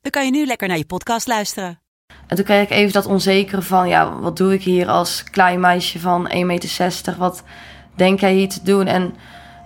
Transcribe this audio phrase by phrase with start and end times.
[0.00, 1.80] dan kan je nu lekker naar je podcast luisteren.
[2.26, 5.60] En toen kreeg ik even dat onzekere van, ja, wat doe ik hier als klein
[5.60, 7.14] meisje van 1,60 meter?
[7.18, 7.42] Wat
[7.94, 8.86] denk jij hier te doen?
[8.86, 9.14] En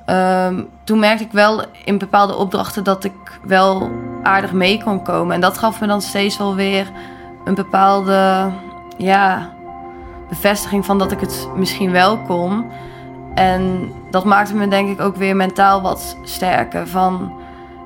[0.07, 3.91] ehm, toen merkte ik wel in bepaalde opdrachten dat ik wel
[4.23, 5.35] aardig mee kon komen.
[5.35, 6.91] En dat gaf me dan steeds wel weer
[7.45, 8.51] een bepaalde,
[8.97, 9.53] ja,
[10.29, 12.71] bevestiging van dat ik het misschien wel kon.
[13.35, 16.89] En dat maakte me denk ik ook weer mentaal wat sterker.
[16.89, 17.33] Van,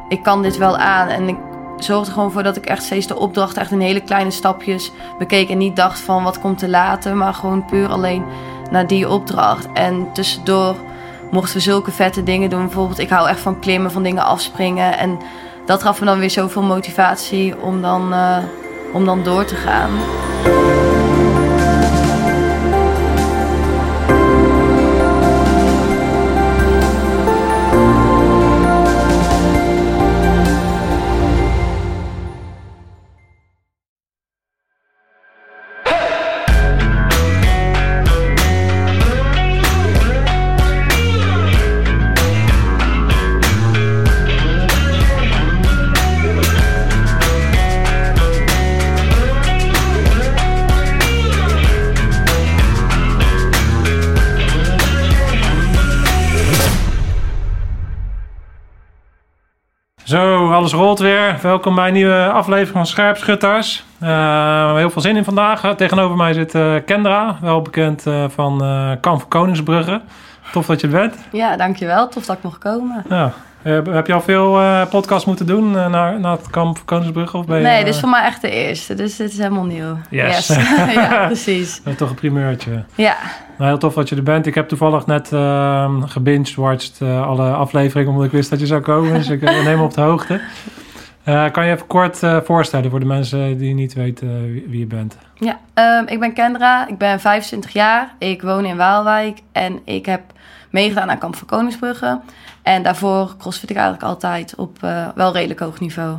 [0.08, 1.08] ik kan dit wel aan.
[1.08, 1.36] En ik
[1.84, 5.48] zorgde gewoon voor dat ik echt steeds de opdracht echt in hele kleine stapjes bekeek.
[5.48, 8.24] En niet dacht van wat komt te later, maar gewoon puur alleen
[8.70, 9.68] naar die opdracht.
[9.72, 10.76] En tussendoor
[11.30, 12.64] mochten we zulke vette dingen doen.
[12.64, 14.98] Bijvoorbeeld, ik hou echt van klimmen, van dingen afspringen.
[14.98, 15.18] En
[15.66, 18.36] dat gaf me dan weer zoveel motivatie om dan, uh,
[18.92, 19.90] om dan door te gaan.
[60.52, 61.38] Alles rolt weer.
[61.42, 63.84] Welkom bij een nieuwe aflevering van Scherpschutters.
[64.02, 65.74] Uh, heel veel zin in vandaag.
[65.76, 68.58] Tegenover mij zit uh, Kendra, wel bekend uh, van
[69.00, 70.00] Kamp van Koningsbrugge.
[70.52, 71.14] Tof dat je er bent.
[71.32, 72.08] Ja, dankjewel.
[72.08, 73.04] Tof dat ik mocht komen.
[73.08, 73.32] Ja.
[73.62, 74.60] Heb je al veel
[74.90, 77.36] podcasts moeten doen naar, naar het kamp Koningsbrugge?
[77.36, 78.94] Of ben je, nee, dit is voor mij echt de eerste.
[78.94, 79.96] Dus dit is helemaal nieuw.
[80.10, 80.46] Yes.
[80.46, 80.56] yes.
[80.94, 81.82] ja, precies.
[81.82, 82.84] Dat is toch een primeurtje.
[82.94, 83.16] Ja.
[83.58, 84.46] Nou, heel tof dat je er bent.
[84.46, 88.10] Ik heb toevallig net uh, gebinged-watched uh, alle afleveringen...
[88.10, 89.12] omdat ik wist dat je zou komen.
[89.12, 90.40] dus ik neem op de hoogte.
[91.24, 95.16] kan je even kort voorstellen voor de mensen die niet weten wie, wie, je bent?
[95.34, 95.58] Ja,
[96.00, 96.88] um, ik ben Kendra.
[96.88, 98.14] Ik ben 25 jaar.
[98.18, 99.38] Ik woon in Waalwijk.
[99.52, 100.20] En ik heb
[100.70, 102.20] meegedaan aan Kamp van Koningsbrugge.
[102.68, 104.78] En daarvoor crossfit ik eigenlijk altijd op
[105.14, 106.16] wel redelijk hoog niveau.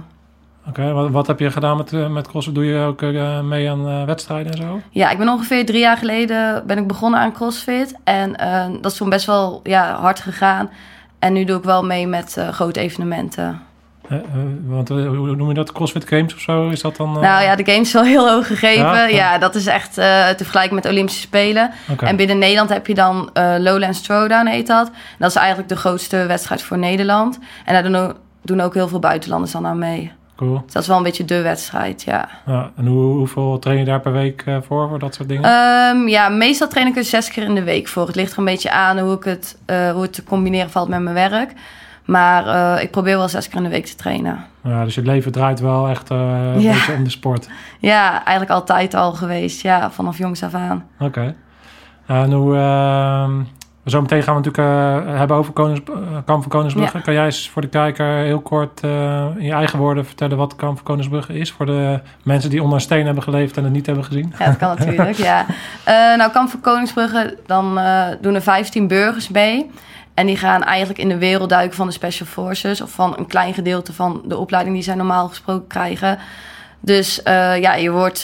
[0.59, 2.55] Oké, okay, wat, wat, heb je gedaan met, met CrossFit?
[2.55, 4.81] Doe je ook uh, mee aan uh, wedstrijden en zo?
[4.89, 7.95] Ja, ik ben ongeveer drie jaar geleden ben ik begonnen aan CrossFit.
[8.03, 8.31] En
[8.81, 10.69] dat is toen best wel ja, hard gegaan.
[11.19, 13.61] En nu doe ik wel mee met grote evenementen.
[14.65, 15.71] Want hoe noem je dat?
[15.71, 16.69] CrossFit Games of zo?
[16.69, 17.11] Is dat dan?
[17.11, 18.85] Nou ja, de Games is wel heel hoog gegeven.
[18.85, 21.71] Ja, ja dat is echt te vergelijken met Olympische Spelen.
[21.91, 22.09] Okay.
[22.09, 24.91] En binnen Nederland heb je dan Lowlands Throwdown heet dat.
[25.17, 27.39] Dat is eigenlijk de grootste wedstrijd voor Nederland.
[27.65, 30.11] En daar doen ook, doen ook heel veel buitenlanders dan aan mee.
[30.35, 30.61] Cool.
[30.63, 32.29] Dus dat is wel een beetje de wedstrijd, ja.
[32.45, 35.51] ja en hoe, hoeveel train je daar per week voor, voor dat soort dingen?
[35.51, 38.07] Um, ja, meestal train ik er zes keer in de week voor.
[38.07, 40.87] Het ligt er een beetje aan hoe, ik het, uh, hoe het te combineren valt
[40.87, 41.53] met mijn werk.
[42.09, 44.45] Maar uh, ik probeer wel zes keer in de week te trainen.
[44.63, 46.73] Ja, dus je leven draait wel echt een ja.
[46.73, 47.49] beetje om de sport.
[47.79, 49.61] Ja, eigenlijk altijd al geweest.
[49.61, 50.85] Ja, vanaf jongs af aan.
[50.99, 51.05] Oké.
[51.05, 51.35] Okay.
[52.05, 52.55] en hoe...
[52.55, 53.41] ehm,
[53.89, 56.97] Zometeen gaan we natuurlijk uh, hebben over Konings, uh, Kamp van Koningsbrugge.
[56.97, 57.03] Ja.
[57.03, 60.55] Kan jij eens voor de kijker heel kort uh, in je eigen woorden vertellen wat
[60.55, 61.51] Kamp van Koningsbrugge is?
[61.51, 64.33] Voor de mensen die onder steen hebben geleefd en het niet hebben gezien.
[64.39, 65.45] Ja, dat kan natuurlijk, ja.
[66.17, 67.79] nou, Kamp van Koningsbrugge, dan
[68.21, 69.71] doen er 15 burgers mee.
[70.19, 72.81] En die gaan eigenlijk in de wereld duiken van de Special Forces...
[72.81, 76.19] of van een klein gedeelte van de opleiding die zij normaal gesproken krijgen.
[76.79, 78.21] Dus ja, je wordt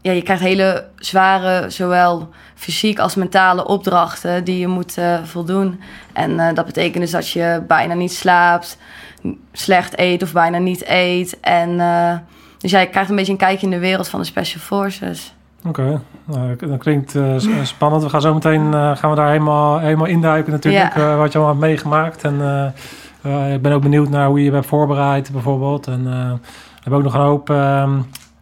[0.00, 5.80] ja, je krijgt hele zware, zowel fysiek als mentale opdrachten die je moet uh, voldoen.
[6.12, 8.78] En dat betekent dus dat je bijna niet slaapt,
[9.52, 11.40] slecht eet of bijna niet eet.
[11.40, 11.76] En
[12.58, 15.34] dus ja, je krijgt een beetje een kijkje in de wereld van de Special Forces.
[15.66, 15.98] Oké, okay.
[16.24, 17.16] nou, dat klinkt
[17.62, 18.02] spannend.
[18.02, 21.16] We gaan zo meteen gaan we daar helemaal, helemaal induiken natuurlijk, ja.
[21.16, 22.24] wat je allemaal hebt meegemaakt.
[22.24, 22.34] En
[23.52, 25.86] ik ben ook benieuwd naar hoe je je hebt voorbereid bijvoorbeeld.
[25.86, 26.38] En we
[26.80, 27.90] hebben ook nog een hoop ehm,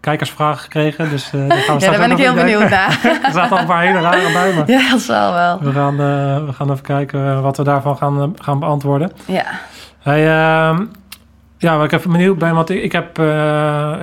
[0.00, 1.10] kijkersvragen gekregen.
[1.10, 3.00] Dus, daar, gaan we ja, daar ben ik heel benieuwd naar.
[3.24, 4.62] er zaten al een paar hele rare bij me.
[4.78, 5.58] Ja, dat zal wel.
[5.60, 5.96] We gaan,
[6.46, 9.12] we gaan even kijken wat we daarvan gaan, gaan beantwoorden.
[9.26, 9.44] Ja.
[10.02, 10.78] Hey, uh,
[11.60, 13.94] Ja, waar ik even benieuwd ben, want ik, ik heb uh,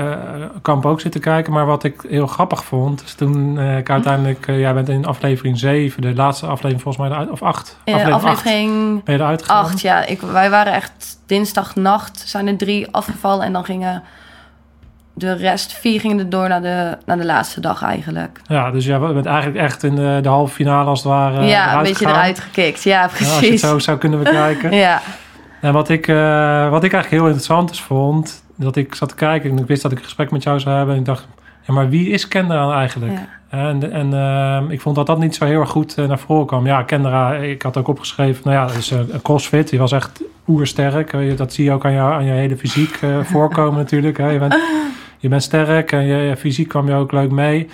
[0.61, 4.45] Kamp ook zitten kijken, maar wat ik heel grappig vond, is toen uh, ik uiteindelijk,
[4.45, 7.77] jij bent in aflevering 7, de laatste aflevering volgens mij, of 8?
[7.85, 9.63] Aflevering, aflevering ben je eruit gegaan?
[9.63, 10.05] 8, ja.
[10.05, 14.03] Ik, wij waren echt dinsdagnacht, zijn er drie afgevallen en dan gingen
[15.13, 18.41] de rest, vier gingen er door naar de, naar de laatste dag eigenlijk.
[18.47, 21.77] Ja, dus jij bent eigenlijk echt in de, de halve finale als het ware Ja,
[21.77, 23.27] een beetje eruit gekikt, ja precies.
[23.27, 24.75] Ja, als je het zo zou kunnen bekijken.
[24.87, 25.01] ja.
[25.61, 29.15] En wat ik, uh, wat ik eigenlijk heel interessant is vond, dat ik zat te
[29.15, 30.93] kijken en ik wist dat ik een gesprek met jou zou hebben.
[30.93, 31.27] En ik dacht,
[31.67, 33.13] ja, maar wie is Kendra eigenlijk?
[33.13, 33.27] Ja.
[33.49, 36.47] En, en uh, ik vond dat dat niet zo heel erg goed uh, naar voren
[36.47, 36.65] kwam.
[36.65, 39.69] Ja, Kendra, ik had ook opgeschreven, nou ja, dat is een crossfit.
[39.69, 41.37] Die was echt oersterk.
[41.37, 44.17] Dat zie je ook aan, jou, aan je hele fysiek voorkomen natuurlijk.
[44.17, 44.29] Hè.
[44.29, 44.57] Je, bent,
[45.17, 47.69] je bent sterk en je, je fysiek kwam je ook leuk mee.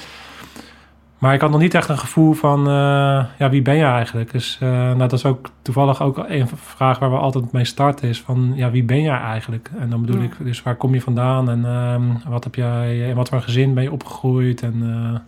[1.24, 4.32] Maar ik had nog niet echt een gevoel van, uh, ja, wie ben je eigenlijk?
[4.32, 8.10] Dus uh, nou, dat is ook toevallig ook een vraag waar we altijd mee starten
[8.10, 9.70] is van, ja, wie ben jij eigenlijk?
[9.80, 13.16] En dan bedoel ik, dus waar kom je vandaan en uh, wat heb jij, in
[13.16, 14.62] wat voor gezin ben je opgegroeid?
[14.62, 15.20] En, eh,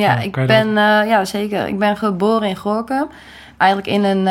[0.00, 0.68] ja, ik ben,
[1.06, 3.06] ja zeker, ik ben geboren in Gorkum.
[3.56, 4.24] Eigenlijk in een,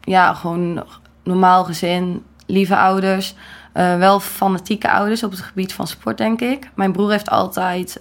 [0.00, 0.84] ja, gewoon
[1.24, 3.34] normaal gezin, lieve ouders.
[3.72, 6.70] wel fanatieke ouders op het gebied van sport, denk ik.
[6.74, 7.98] Mijn broer heeft altijd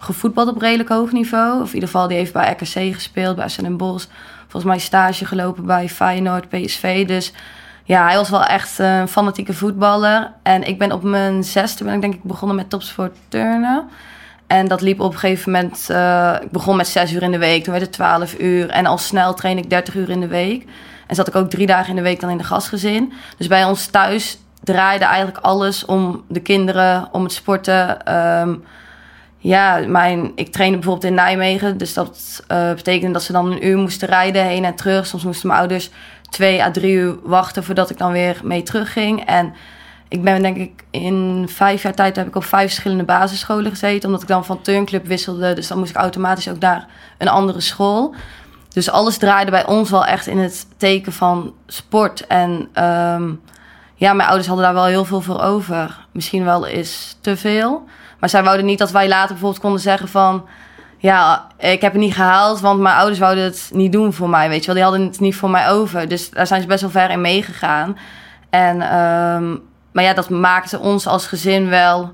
[0.00, 1.60] gevoetbald op redelijk hoog niveau.
[1.60, 4.08] Of in ieder geval, die heeft bij RKC gespeeld, bij SN Bos.
[4.40, 7.06] Volgens mij stage gelopen bij Feyenoord, PSV.
[7.06, 7.32] Dus
[7.84, 10.32] ja, hij was wel echt een fanatieke voetballer.
[10.42, 13.88] En ik ben op mijn zesde ben ik denk ik begonnen met topsport turnen.
[14.46, 15.86] En dat liep op een gegeven moment...
[15.90, 18.68] Uh, ik begon met zes uur in de week, toen werd het twaalf uur.
[18.68, 20.66] En al snel train ik 30 uur in de week.
[21.06, 23.12] En zat ik ook drie dagen in de week dan in de gastgezin.
[23.36, 28.14] Dus bij ons thuis draaide eigenlijk alles om de kinderen, om het sporten...
[28.40, 28.64] Um,
[29.42, 31.78] ja, mijn, ik trainde bijvoorbeeld in Nijmegen.
[31.78, 35.06] Dus dat uh, betekende dat ze dan een uur moesten rijden heen en terug.
[35.06, 35.90] Soms moesten mijn ouders
[36.30, 39.24] twee à drie uur wachten voordat ik dan weer mee terugging.
[39.24, 39.54] En
[40.08, 44.06] ik ben denk ik in vijf jaar tijd heb ik op vijf verschillende basisscholen gezeten.
[44.06, 45.52] Omdat ik dan van turnclub wisselde.
[45.54, 46.86] Dus dan moest ik automatisch ook daar
[47.18, 48.14] een andere school.
[48.68, 52.26] Dus alles draaide bij ons wel echt in het teken van sport.
[52.26, 52.50] En
[52.84, 53.40] um,
[53.94, 56.06] ja, mijn ouders hadden daar wel heel veel voor over.
[56.12, 57.88] Misschien wel eens te veel.
[58.20, 60.46] Maar zij wouden niet dat wij later bijvoorbeeld konden zeggen van...
[61.02, 64.48] Ja, ik heb het niet gehaald, want mijn ouders wouden het niet doen voor mij,
[64.48, 64.74] weet je wel.
[64.74, 66.08] Die hadden het niet voor mij over.
[66.08, 67.98] Dus daar zijn ze best wel ver in meegegaan.
[68.50, 69.60] En, um,
[69.92, 72.12] maar ja, dat maakte ons als gezin wel...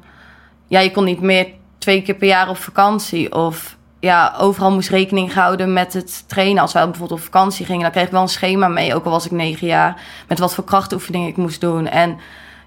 [0.66, 1.46] Ja, je kon niet meer
[1.78, 3.34] twee keer per jaar op vakantie.
[3.34, 6.62] Of ja, overal moest rekening gehouden met het trainen.
[6.62, 9.10] Als wij bijvoorbeeld op vakantie gingen, dan kreeg ik wel een schema mee, ook al
[9.10, 11.86] was ik negen jaar, met wat voor krachtoefeningen ik moest doen.
[11.86, 12.18] En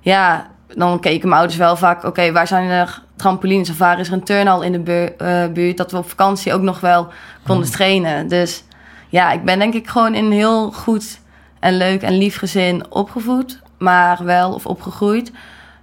[0.02, 4.08] ja, dan keken mijn ouders wel vaak, oké, waar zijn er trampolines of waar is
[4.08, 7.08] er een turnhal in de uh, buurt, dat we op vakantie ook nog wel
[7.44, 7.76] konden hmm.
[7.76, 8.28] trainen.
[8.28, 8.64] Dus
[9.10, 11.20] ja, ik ben denk ik gewoon in een heel goed
[11.60, 15.32] en leuk en lief gezin opgevoed, maar wel, of opgegroeid.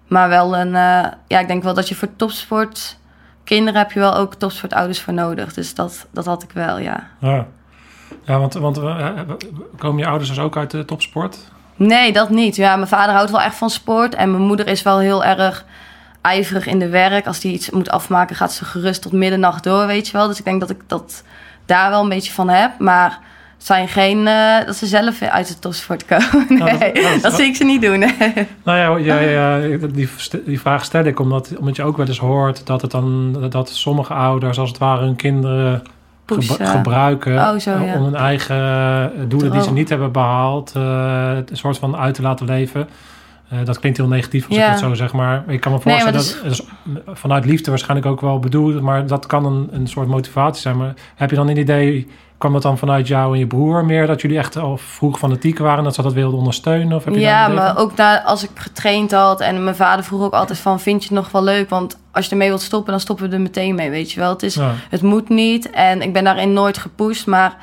[0.07, 2.99] Maar wel een, uh, ja, ik denk wel dat je voor topsport,
[3.45, 5.53] kinderen heb je wel ook topsportouders voor nodig.
[5.53, 7.09] Dus dat, dat had ik wel, ja.
[7.19, 7.47] Ja,
[8.25, 9.09] ja want, want uh,
[9.79, 11.39] komen je ouders dus ook uit de topsport?
[11.77, 12.57] Nee, dat niet.
[12.57, 14.15] Ja, mijn vader houdt wel echt van sport.
[14.15, 15.65] En mijn moeder is wel heel erg
[16.21, 17.27] ijverig in de werk.
[17.27, 20.27] Als die iets moet afmaken, gaat ze gerust tot middernacht door, weet je wel.
[20.27, 21.23] Dus ik denk dat ik dat
[21.67, 22.79] daar wel een beetje van heb.
[22.79, 23.19] Maar
[23.57, 26.47] zijn geen uh, dat ze zelf uit de topsport komen.
[26.49, 27.99] Nee, dat, dat, zie ik ze niet doen.
[28.63, 29.21] Nou ja, ja,
[29.61, 30.09] ja, die,
[30.45, 33.71] die vraag stel ik omdat, omdat je ook wel eens hoort dat het dan dat
[33.71, 35.83] sommige ouders als het ware hun kinderen
[36.59, 41.57] gebruiken oh, zo, om hun eigen eh, doelen die ze niet hebben behaald, uh, een
[41.57, 42.89] soort van uit te laten leven.
[43.53, 46.13] Uh, dat klinkt heel negatief als ik het zo zeg, maar ik kan me voorstellen
[46.13, 46.63] dat, dat is
[47.07, 50.77] vanuit liefde waarschijnlijk ook wel bedoeld, maar dat kan een, een soort motivatie zijn.
[50.77, 52.07] Maar heb je dan een idee
[52.39, 54.07] Kwam dat dan vanuit jou en je broer meer?
[54.07, 56.97] Dat jullie echt al vroeg fanatiek waren dat ze dat wilden ondersteunen?
[56.97, 60.23] Of heb je ja, maar ook na, als ik getraind had en mijn vader vroeg
[60.23, 60.81] ook altijd van...
[60.81, 61.71] vind je het nog wel leuk?
[61.71, 64.31] Want als je ermee wilt stoppen, dan stoppen we er meteen mee, weet je wel.
[64.31, 64.59] Het, is,
[64.91, 67.57] het moet niet en ik ben daarin nooit gepusht, maar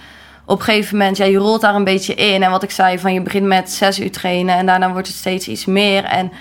[0.46, 2.44] op een gegeven moment, ja, je rolt daar een beetje in.
[2.44, 5.18] En wat ik zei, van je begint met zes uur trainen en daarna wordt het
[5.18, 6.04] steeds iets meer.
[6.04, 6.32] En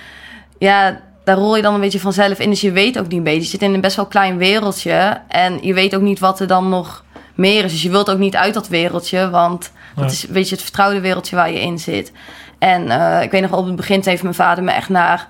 [0.58, 2.50] ja, daar rol je dan een beetje vanzelf in.
[2.50, 3.40] Dus je weet ook niet beter.
[3.40, 6.46] Je zit in een best wel klein wereldje en je weet ook niet wat er
[6.46, 7.04] dan nog
[7.34, 7.72] meer is.
[7.72, 11.00] Dus je wilt ook niet uit dat wereldje, want dat is een beetje het vertrouwde
[11.00, 12.12] wereldje waar je in zit.
[12.58, 15.28] En uh, ik weet nog, op het begin heeft mijn vader me echt naar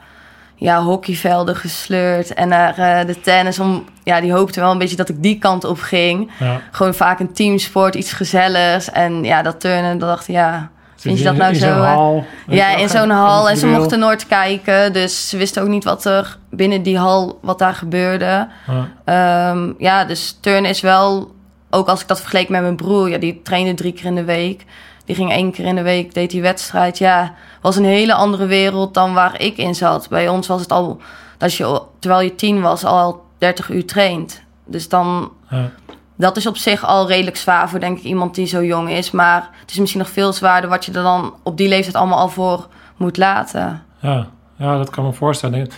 [0.63, 3.59] ja, hockeyvelden gesleurd en naar uh, de tennis.
[3.59, 6.31] Om, ja, die hoopte wel een beetje dat ik die kant op ging.
[6.39, 6.61] Ja.
[6.71, 8.91] Gewoon vaak een teamsport, iets gezelligs.
[8.91, 10.71] En ja, dat turnen, dat dacht ja...
[10.97, 11.71] Vind je dat nou zo?
[11.71, 13.51] Hal, ja, in zo'n hal.
[13.51, 14.93] En ze mochten nooit kijken.
[14.93, 18.49] Dus ze wisten ook niet wat er binnen die hal, wat daar gebeurde.
[19.07, 21.35] Ja, um, ja dus turnen is wel
[21.71, 24.25] ook als ik dat vergeleek met mijn broer, ja, die trainde drie keer in de
[24.25, 24.65] week.
[25.05, 26.99] Die ging één keer in de week, deed die wedstrijd.
[26.99, 30.09] Ja, was een hele andere wereld dan waar ik in zat.
[30.09, 31.01] Bij ons was het al,
[31.39, 34.43] dat je terwijl je tien was, al 30 uur traint.
[34.65, 35.71] Dus dan, Ja.
[36.17, 39.11] dat is op zich al redelijk zwaar voor denk ik iemand die zo jong is.
[39.11, 42.19] Maar het is misschien nog veel zwaarder wat je er dan op die leeftijd allemaal
[42.19, 43.83] al voor moet laten.
[44.01, 45.69] Ja, ja, dat kan me voorstellen.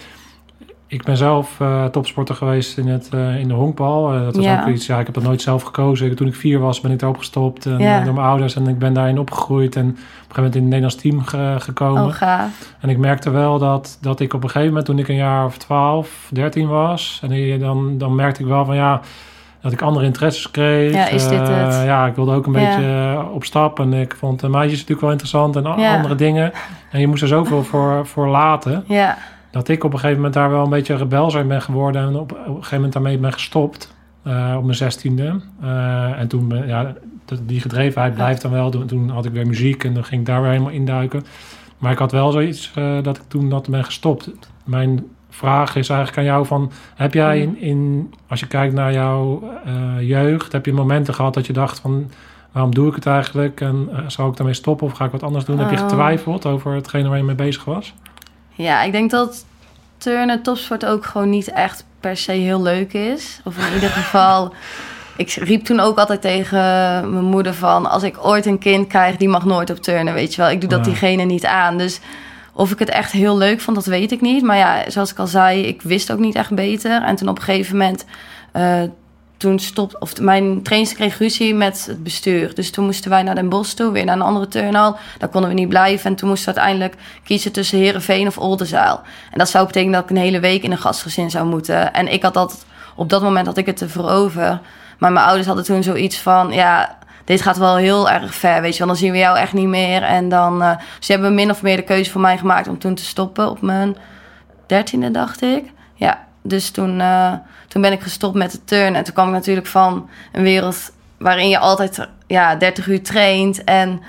[0.87, 4.12] Ik ben zelf eh, topsporter geweest in, het, eh, in de honkbal.
[4.12, 4.61] Eh, dat was Ja.
[4.61, 6.17] ook iets, ja, ik heb dat nooit zelf gekozen.
[6.17, 8.00] Toen ik vier was, ben ik erop gestopt en, Ja.
[8.05, 8.57] door mijn ouders.
[8.57, 11.57] En ik ben daarin opgegroeid en op een gegeven moment in het Nederlands team ge-
[11.59, 12.05] gekomen.
[12.05, 12.75] Oh, gaaf.
[12.81, 15.45] En ik merkte wel dat, dat ik op een gegeven moment, toen ik een jaar
[15.45, 19.00] of 12, 13 was, en dan, dan merkte ik wel van ja,
[19.61, 20.93] dat ik andere interesses kreeg.
[20.93, 21.75] Ja, is dit het?
[21.85, 25.11] ja, ik wilde ook een beetje op stap en ik vond de meisjes natuurlijk wel
[25.11, 26.53] interessant en andere dingen.
[26.91, 29.17] En je moest er zoveel voor, voor laten, Ja,
[29.54, 32.16] dat ik op een gegeven moment daar wel een beetje rebel zijn ben geworden en
[32.16, 33.94] op, op een gegeven moment daarmee ben gestopt.
[34.23, 35.40] eh, op mijn zestiende.
[35.62, 36.94] Eh, en toen, ja,
[37.42, 38.70] die gedrevenheid blijft dan wel.
[38.70, 41.25] Toen, toen had ik weer muziek en dan ging ik daar weer helemaal induiken.
[41.78, 44.30] Maar ik had wel zoiets eh, dat ik toen dat ben gestopt.
[44.64, 46.70] Mijn vraag is eigenlijk aan jou van...
[46.94, 49.42] Heb jij in, in als je kijkt naar jouw
[50.00, 50.52] jeugd...
[50.52, 52.11] heb je momenten gehad dat je dacht van...
[52.52, 53.61] waarom doe ik het eigenlijk?
[53.61, 55.58] En zou ik daarmee stoppen of ga ik wat anders doen?
[55.58, 55.82] Heb je Oh.
[55.82, 57.94] getwijfeld over hetgene waar je mee bezig was?
[58.54, 59.44] Ja, ik denk dat
[59.99, 63.40] turnen, topsport ook gewoon niet echt per se heel leuk is.
[63.44, 64.54] Of in ieder geval,
[65.16, 66.58] ik riep toen ook altijd tegen
[67.12, 67.90] mijn moeder van...
[67.90, 70.50] als ik ooit een kind krijg, die mag nooit op turnen, weet je wel.
[70.50, 71.78] Ik doe dat diegene niet aan.
[71.78, 72.00] Dus
[72.52, 74.42] of ik het echt heel leuk vond, dat weet ik niet.
[74.42, 77.02] Maar ja, zoals ik al zei, ik wist ook niet echt beter.
[77.02, 78.04] En toen op een gegeven moment...
[78.52, 78.82] eh,
[79.45, 82.55] toen stopt, of mijn trainster kreeg ruzie met het bestuur.
[82.55, 84.97] Dus toen moesten wij naar Den Bosch toe, weer naar een andere turnhal.
[85.19, 86.11] Daar konden we niet blijven.
[86.11, 89.03] En toen moesten we uiteindelijk kiezen tussen Herenveen of Oldenzaal.
[89.31, 91.93] En dat zou betekenen dat ik een hele week in een gastgezin zou moeten.
[91.93, 92.65] En ik had dat,
[92.97, 94.61] op dat moment had ik het ervoor over.
[94.99, 98.73] Maar mijn ouders hadden toen zoiets van, ja, dit gaat wel heel erg ver, weet
[98.73, 98.87] je wel.
[98.87, 100.03] Dan zien we jou echt niet meer.
[100.03, 102.95] En dan, eh, ze hebben min of meer de keuze voor mij gemaakt om toen
[102.95, 103.97] te stoppen op mijn
[104.67, 105.73] dertiende, dacht ik.
[106.47, 107.33] Dus toen, eh,
[107.69, 108.95] toen ben ik gestopt met de turn.
[108.95, 113.65] En toen kwam ik natuurlijk van een wereld waarin je altijd ja, 30 uur traint.
[113.65, 114.01] En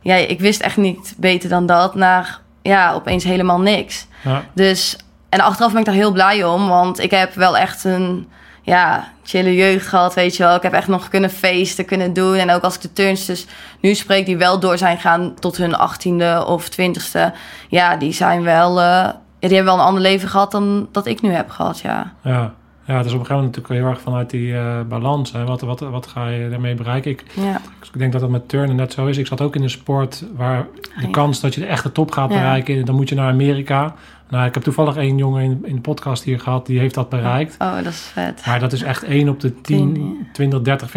[0.00, 1.94] ja, ik wist echt niet beter dan dat.
[1.94, 4.06] Naar ja, opeens helemaal niks.
[4.22, 4.96] Ja, Dus,
[5.28, 6.68] en achteraf ben ik daar heel blij om.
[6.68, 8.28] Want ik heb wel echt een
[8.62, 10.56] ja, chille jeugd gehad, weet je wel.
[10.56, 12.36] Ik heb echt nog kunnen feesten, kunnen doen.
[12.36, 13.46] En ook als ik de turns dus
[13.80, 17.32] nu spreek, die wel door zijn gaan tot hun achttiende of twintigste.
[17.68, 18.80] Ja, die zijn wel...
[18.80, 19.08] eh,
[19.44, 22.12] ja, die hebben wel een ander leven gehad dan dat ik nu heb gehad, ja.
[22.22, 22.54] ja.
[22.84, 25.32] ja, het is op een gegeven moment natuurlijk heel erg vanuit die eh, balans.
[25.32, 25.44] Hè.
[25.44, 27.10] Wat, wat, wat ga je daarmee bereiken?
[27.10, 27.60] Ik, Ja,
[27.92, 29.18] ik denk dat dat met turnen net zo is.
[29.18, 30.66] Ik zat ook in een sport waar
[31.00, 32.84] de kans dat je de echte top gaat bereiken...
[32.84, 33.94] dan moet je naar Amerika.
[34.28, 36.66] Nou, ik heb toevallig één jongen in, in de podcast hier gehad...
[36.66, 37.56] die heeft dat bereikt.
[37.58, 38.46] oh, dat is vet.
[38.46, 40.88] Maar dat is echt één op de 10, 20, 30,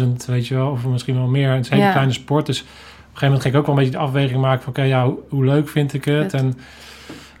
[0.00, 0.70] 40.000, weet je wel.
[0.70, 1.50] Of misschien wel meer.
[1.50, 1.92] Het is een hele Ja.
[1.92, 2.46] kleine sport.
[2.46, 2.74] Dus op een
[3.04, 4.68] gegeven moment ging ik ook wel een beetje de afweging maken van...
[4.68, 6.30] oké, ja, hoe, hoe leuk vind ik het?
[6.30, 6.34] Vet.
[6.34, 6.58] En,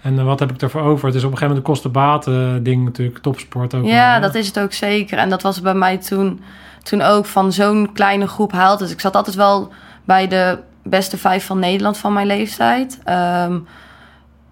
[0.02, 1.06] en eh, wat heb ik ervoor over?
[1.06, 3.18] Het is op een gegeven moment een kosten-baten ding natuurlijk.
[3.18, 5.18] Topsport ook Ja, dat is het ook zeker.
[5.18, 6.40] En dat was bij mij toen,
[6.82, 8.78] toen ook van zo'n kleine groep haalt.
[8.78, 9.72] Dus ik zat altijd wel
[10.04, 12.98] bij de beste vijf van Nederland van mijn leeftijd.
[13.04, 13.58] Ehm,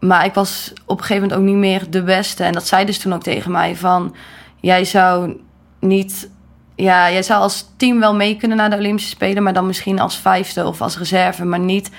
[0.01, 2.45] maar ik was op een gegeven moment ook niet meer de beste.
[2.45, 4.15] En dat zei dus toen ook tegen mij van...
[4.61, 5.41] Jij zou
[5.81, 6.31] niet...
[6.75, 9.43] Ja, jij zou als team wel mee kunnen naar de Olympische Spelen...
[9.43, 11.91] maar dan misschien als vijfde of als reserve, maar niet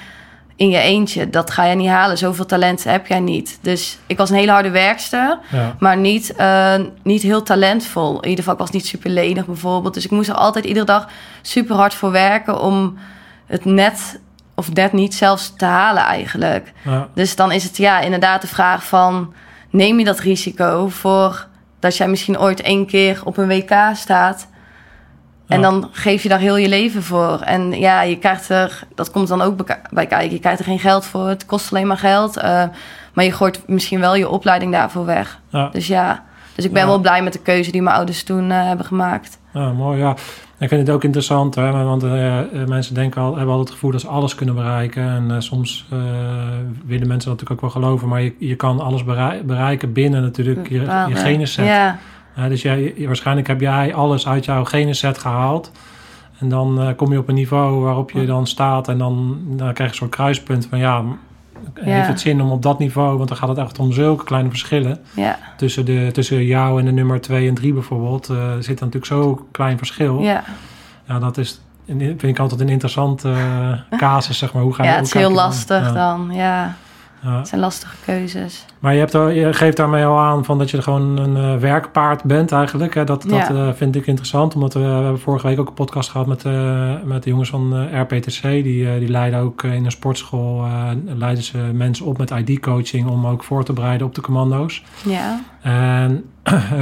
[0.57, 1.29] in je eentje.
[1.29, 2.17] Dat ga je niet halen.
[2.17, 3.59] Zoveel talent heb jij niet.
[3.61, 5.39] Dus ik was een hele harde werkster...
[5.51, 5.75] Ja.
[5.79, 8.15] Maar niet, eh, niet heel talentvol.
[8.15, 9.93] In ieder geval, ik was niet super lenig bijvoorbeeld.
[9.93, 11.07] Dus ik moest er altijd iedere dag
[11.41, 12.97] super hard voor werken om
[13.45, 14.19] het net
[14.55, 16.73] of net niet zelfs te halen eigenlijk.
[16.83, 17.07] Ja.
[17.13, 19.33] Dus dan is het ja inderdaad de vraag van...
[19.69, 21.47] neem je dat risico voor
[21.79, 24.47] dat jij misschien ooit één keer op een WK staat...
[25.47, 27.39] En dan geef je daar heel je leven voor.
[27.41, 30.31] En ja, je krijgt er, dat komt dan ook bij kijken.
[30.31, 31.27] Je krijgt er geen geld voor.
[31.27, 32.37] Het kost alleen maar geld.
[32.37, 32.63] eh,
[33.13, 35.39] maar je gooit misschien wel je opleiding daarvoor weg.
[35.71, 36.23] Dus ja,
[36.55, 39.39] dus ik ben wel blij met de keuze die mijn ouders toen eh, hebben gemaakt.
[39.53, 39.99] Ja, mooi.
[39.99, 40.15] Ja.
[40.59, 43.91] Ik vind het ook interessant, hè, want eh, mensen denken al, hebben altijd het gevoel
[43.91, 45.03] dat ze alles kunnen bereiken.
[45.03, 45.85] En soms
[46.85, 50.21] willen mensen dat natuurlijk ook wel geloven, maar je, je kan alles berei- bereiken binnen
[50.21, 51.65] natuurlijk je, je geneset.
[51.65, 51.97] Ja, Ja,
[52.49, 55.71] dus jij, waarschijnlijk heb jij alles uit jouw geneset gehaald.
[56.39, 58.87] En dan eh, kom je op een niveau waarop je dan staat.
[58.87, 61.03] En dan, dan krijg je een soort kruispunt van ja,
[61.73, 62.11] heeft Ja.
[62.11, 63.17] het zin om op dat niveau...
[63.17, 64.99] want dan gaat het echt om zulke kleine verschillen.
[65.13, 68.29] ja, Tussen, de, tussen jou en de nummer 2 en 3 bijvoorbeeld...
[68.29, 70.19] eh, zit natuurlijk zo'n klein verschil.
[70.19, 70.43] ja.
[71.07, 71.61] Ja, dat is,
[71.97, 74.63] vind ik altijd een interessante eh, casus, zeg maar.
[74.63, 76.29] Hoe ga je, ja het is heel lastig dan.
[76.33, 76.75] Ja,
[77.27, 77.37] Ja.
[77.37, 78.65] Het zijn lastige keuzes.
[78.79, 82.23] Maar je, hebt je geeft daarmee al aan van dat je gewoon een uh, werkpaard
[82.23, 82.93] bent eigenlijk.
[82.93, 83.03] Hè?
[83.03, 86.09] Dat, dat uh, vind ik interessant, omdat we, we, hebben vorige week ook een podcast
[86.09, 88.41] gehad met, uh, met de jongens van RPTC.
[88.41, 90.65] Die, die leiden ook in een sportschool,
[91.05, 94.83] leiden ze mensen op met ID-coaching om ook voor te bereiden op de commando's.
[95.05, 95.39] Ja.
[95.61, 96.23] En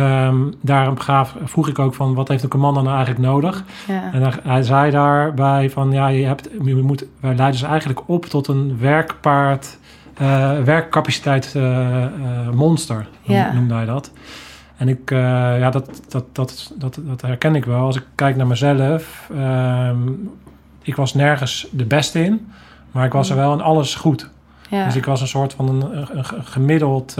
[0.02, 3.64] um, daarom gaaf, vroeg ik ook van wat heeft een commando nou eigenlijk nodig?
[3.88, 4.14] Ja.
[4.14, 8.26] En hij zei daarbij van ja, je hebt, je moet, wij leiden ze eigenlijk op
[8.26, 9.78] tot een werkpaard
[10.64, 13.54] werkcapaciteit uh, uh, monster, ja.
[13.54, 14.12] noemde hij dat.
[14.78, 17.86] En ik, ja, dat, dat, dat, dat, dat herken ik wel.
[17.86, 19.98] Als ik kijk naar mezelf, ehm,
[20.82, 22.52] ik was nergens de beste in,
[22.92, 24.30] maar ik was er wel in alles goed.
[24.70, 24.86] Ja.
[24.86, 27.16] Dus ik was een soort van een, een gemiddeld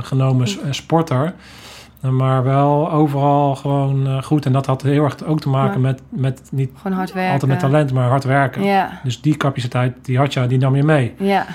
[0.00, 1.34] genomen sporter.
[2.10, 4.46] Maar wel overal gewoon goed.
[4.46, 5.78] En dat had heel erg ook te maken Ja.
[5.80, 8.62] met, met niet altijd met talent, maar hard werken.
[8.62, 11.14] Ja, Dus die capaciteit, die had je, die nam je mee.
[11.18, 11.46] ja.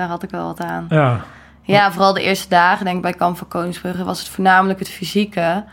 [0.00, 0.86] Daar had ik wel wat aan.
[0.88, 1.20] Ja,
[1.62, 4.88] Ja, vooral de eerste dagen, denk ik, bij Kamp van Koningsbrugge was het voornamelijk het
[4.88, 5.64] fysieke.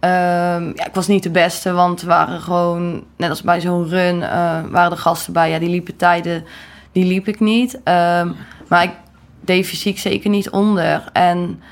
[0.00, 4.22] Ehm, ja, ik was niet de beste, want waren gewoon, net als bij zo'n run,
[4.22, 5.50] eh, waren de gasten bij.
[5.50, 6.44] Ja, die liepen tijden,
[6.92, 7.80] die liep ik niet.
[7.84, 8.32] Ehm,
[8.68, 8.92] maar ik
[9.40, 11.04] deed fysiek zeker niet onder.
[11.12, 11.62] En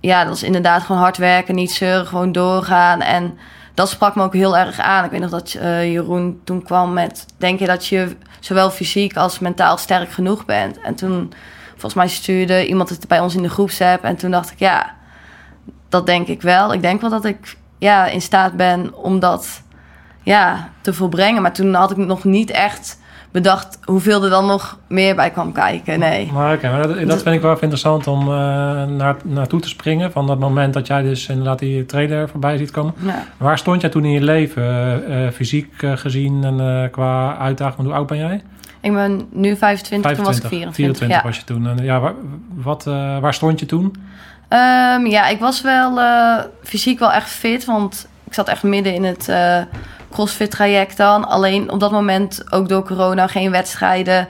[0.00, 3.00] ja, dat was inderdaad gewoon hard werken, niet zeuren, gewoon doorgaan.
[3.00, 3.38] En
[3.74, 5.04] dat sprak me ook heel erg aan.
[5.04, 7.26] Ik weet nog dat eh, Jeroen toen kwam met...
[7.38, 8.16] denk je dat je
[8.46, 10.80] zowel fysiek als mentaal sterk genoeg bent?
[10.80, 11.32] En toen,
[11.70, 14.04] volgens mij stuurde iemand het bij ons in de groepsapp...
[14.04, 14.94] en toen dacht ik, ja,
[15.88, 16.72] dat denk ik wel.
[16.72, 19.62] Ik denk wel dat ik ja, in staat ben om dat
[20.22, 21.42] ja, te volbrengen.
[21.42, 22.98] Maar toen had ik nog niet echt
[23.36, 25.98] bedacht hoeveel er dan nog meer bij kwam kijken.
[25.98, 26.32] Nee.
[26.32, 28.26] maar, oké, dat, dat vind ik wel even interessant om uh,
[28.84, 30.12] naar, naartoe te springen.
[30.12, 32.94] Van dat moment dat jij dus inderdaad die trailer voorbij ziet komen.
[32.98, 33.24] Ja.
[33.36, 34.64] Waar stond jij toen in je leven,
[35.08, 37.86] uh, fysiek uh, gezien en qua uitdaging?
[37.86, 38.42] Hoe oud ben jij?
[38.80, 40.74] Ik ben nu 25, 25 toen was ik 24.
[40.74, 41.22] 24 ja.
[41.22, 41.66] was je toen.
[41.66, 42.14] En, ja, waar,
[42.54, 42.84] wat,
[43.20, 43.84] waar stond je toen?
[43.84, 46.00] Um, ja, ik was wel
[46.62, 49.28] fysiek wel echt fit, want ik zat echt midden in het
[50.10, 51.28] crossfit traject dan.
[51.28, 54.28] Alleen op dat moment, ook door corona, geen wedstrijden.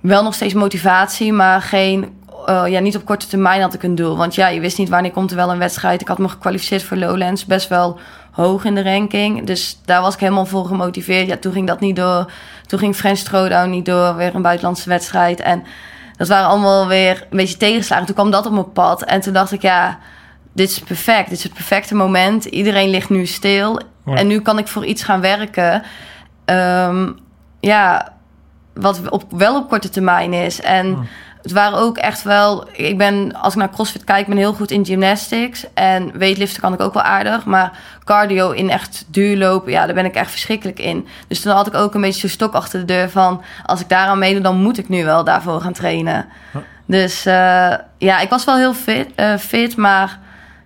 [0.00, 3.94] Wel nog steeds motivatie, maar geen, uh, ja, niet op korte termijn had ik een
[3.94, 4.16] doel.
[4.16, 6.00] Want ja, je wist niet wanneer komt er wel een wedstrijd.
[6.00, 7.98] Ik had me gekwalificeerd voor Lowlands, best wel
[8.30, 9.46] hoog in de ranking.
[9.46, 11.26] Dus daar was ik helemaal voor gemotiveerd.
[11.26, 12.30] Ja, toen ging dat niet door.
[12.66, 15.40] Toen ging French Throwdown niet door, weer een buitenlandse wedstrijd.
[15.40, 15.64] En
[16.16, 18.06] dat waren allemaal weer een beetje tegenslagen.
[18.06, 19.98] Toen kwam dat op mijn pad en toen dacht ik, ja,
[20.52, 21.28] dit is perfect.
[21.28, 22.44] Dit is het perfecte moment.
[22.44, 23.80] Iedereen ligt nu stil.
[24.04, 24.14] Ja.
[24.14, 25.82] En nu kan ik voor iets gaan werken.
[26.44, 27.18] Um,
[27.60, 28.12] ja,
[28.74, 30.60] wat op, wel op korte termijn is.
[30.60, 31.02] En ja.
[31.42, 32.68] het waren ook echt wel...
[32.72, 35.66] Ik ben, als ik naar CrossFit kijk, ben heel goed in gymnastics.
[35.74, 37.44] En weightliften kan ik ook wel aardig.
[37.44, 41.06] Maar cardio in echt duurlopen, ja, daar ben ik echt verschrikkelijk in.
[41.28, 43.42] Dus toen had ik ook een beetje zo'n stok achter de deur van...
[43.66, 46.26] Als ik daaraan meedoe, dan moet ik nu wel daarvoor gaan trainen.
[46.52, 46.62] Ja.
[46.86, 50.18] Dus uh, ja, ik was wel heel fit, uh, fit maar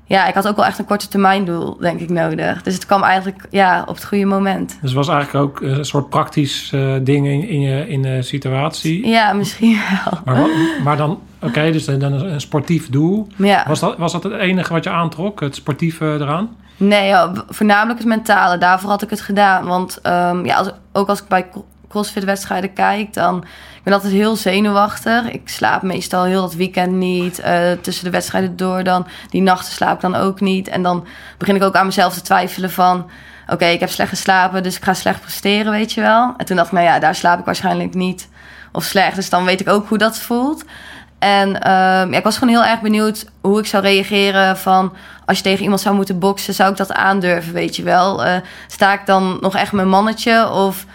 [0.08, 2.62] ja, ik had ook wel echt een korte termijn doel, denk ik, nodig.
[2.62, 4.68] Dus het kwam eigenlijk ja, op het goede moment.
[4.68, 8.22] Dus het was eigenlijk ook een soort praktisch uh, ding in, in, je in de
[8.22, 9.06] situatie?
[9.08, 10.20] Ja, misschien wel.
[10.24, 10.46] Maar,
[10.84, 13.26] maar dan, oké, okay, dus dan een sportief doel.
[13.36, 13.64] Ja.
[13.68, 16.56] Was, dat, was dat het enige wat je aantrok, het sportieve eraan?
[16.76, 18.58] Nee, ja, voornamelijk het mentale.
[18.58, 19.66] Daarvoor had ik het gedaan.
[19.66, 21.46] Want um, ja, als, ook als ik bij
[21.88, 23.44] crossfit-wedstrijden kijk, dan
[23.76, 25.30] ik ben altijd heel zenuwachtig.
[25.30, 27.40] Ik slaap meestal heel dat weekend niet.
[27.40, 29.06] Uh, tussen de wedstrijden door dan.
[29.30, 30.68] Die nachten slaap ik dan ook niet.
[30.68, 31.06] En dan
[31.38, 33.10] begin ik ook aan mezelf te twijfelen van...
[33.48, 36.34] Oké, ik heb slecht geslapen, dus ik ga slecht presteren, weet je wel.
[36.36, 38.28] En toen dacht ik, nou ja, daar slaap ik waarschijnlijk niet
[38.72, 39.16] of slecht.
[39.16, 40.64] Dus dan weet ik ook hoe dat voelt.
[41.18, 41.60] En uh,
[42.10, 44.92] ja, ik was gewoon heel erg benieuwd hoe ik zou reageren van...
[45.24, 48.26] als je tegen iemand zou moeten boksen, zou ik dat aandurven, weet je wel.
[48.26, 50.86] Uh, sta ik dan nog echt mijn mannetje of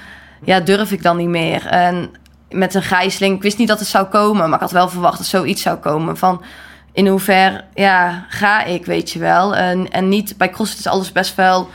[0.44, 1.66] ja, durf ik dan niet meer?
[1.68, 2.12] En
[2.50, 4.46] met een gijzeling, ik wist niet dat het zou komen...
[4.46, 6.44] maar ik had wel verwacht dat zoiets zou komen van...
[6.92, 9.56] in hoever ja, ga ik, weet je wel.
[9.56, 11.70] En, en niet, bij CrossFit is alles best wel...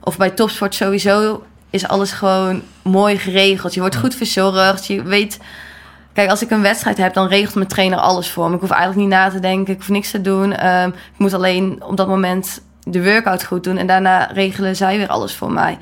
[0.00, 3.74] of bij topsport sowieso is alles gewoon mooi geregeld.
[3.74, 5.38] Je wordt goed verzorgd, je weet...
[6.12, 8.54] Kijk, als ik een wedstrijd heb, dan regelt mijn trainer alles voor me.
[8.54, 10.66] Ik hoef eigenlijk niet na te denken, ik hoef niks te doen.
[10.66, 13.76] Um, ik moet alleen op dat moment de workout goed doen.
[13.76, 15.78] En daarna regelen zij weer alles voor mij.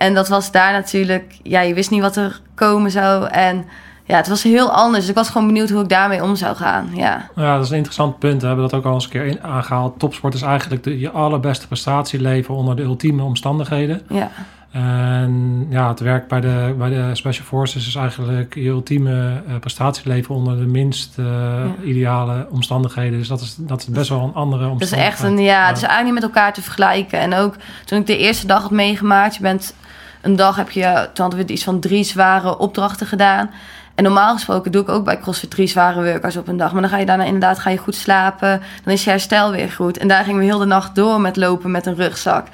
[0.00, 1.38] En dat was daar natuurlijk...
[1.42, 3.26] Ja, je wist niet wat er komen zou.
[3.26, 3.64] En
[4.04, 5.00] ja, het was heel anders.
[5.00, 6.88] Dus ik was gewoon benieuwd hoe ik daarmee om zou gaan.
[6.94, 8.40] Ja, ja dat is een interessant punt.
[8.40, 9.98] We hebben dat ook al eens een keer in, aangehaald.
[9.98, 14.02] Topsport is eigenlijk de, je allerbeste prestatie leveren onder de ultieme omstandigheden.
[14.08, 14.30] Ja.
[14.70, 19.56] En ja, het werk bij de, bij de Special Forces is eigenlijk je ultieme uh,
[19.56, 21.82] prestatie leveren onder de minst uh, ja.
[21.84, 23.18] ideale omstandigheden.
[23.18, 25.10] Dus dat is, dat is best wel een andere omstandigheid.
[25.10, 27.18] Dat is echt een, ja, het is eigenlijk niet met elkaar te vergelijken.
[27.18, 27.54] En ook
[27.84, 29.74] toen ik de eerste dag had meegemaakt, je bent
[30.20, 33.50] een dag heb je, toen hadden we iets van drie zware opdrachten gedaan.
[33.94, 36.72] En normaal gesproken doe ik ook bij CrossFit drie zware workouts op een dag.
[36.72, 38.62] Maar dan ga je daarna inderdaad ga je goed slapen.
[38.84, 39.98] Dan is je herstel weer goed.
[39.98, 42.46] En daar gingen we heel de nacht door met lopen met een rugzak.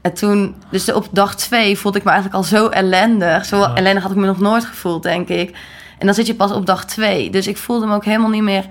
[0.00, 3.44] En toen, dus op dag twee voelde ik me eigenlijk al zo ellendig.
[3.44, 5.56] Zo ellendig had ik me nog nooit gevoeld, denk ik.
[5.98, 7.30] En dan zit je pas op dag twee.
[7.30, 8.66] Dus ik voelde me ook helemaal niet meer,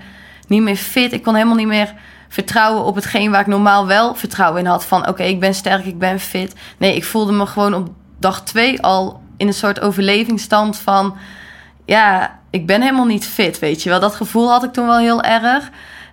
[0.46, 1.12] niet meer fit.
[1.12, 1.94] Ik kon helemaal niet meer
[2.28, 4.84] vertrouwen op hetgeen waar ik normaal wel vertrouwen in had.
[4.84, 6.54] Van oké, ik ben sterk, ik ben fit.
[6.78, 7.88] Nee, ik voelde me gewoon op
[8.18, 11.16] dag twee al in een soort overlevingsstand van...
[11.84, 14.00] Ja, ik ben helemaal niet fit, weet je wel.
[14.00, 15.70] Dat gevoel had ik toen wel heel erg.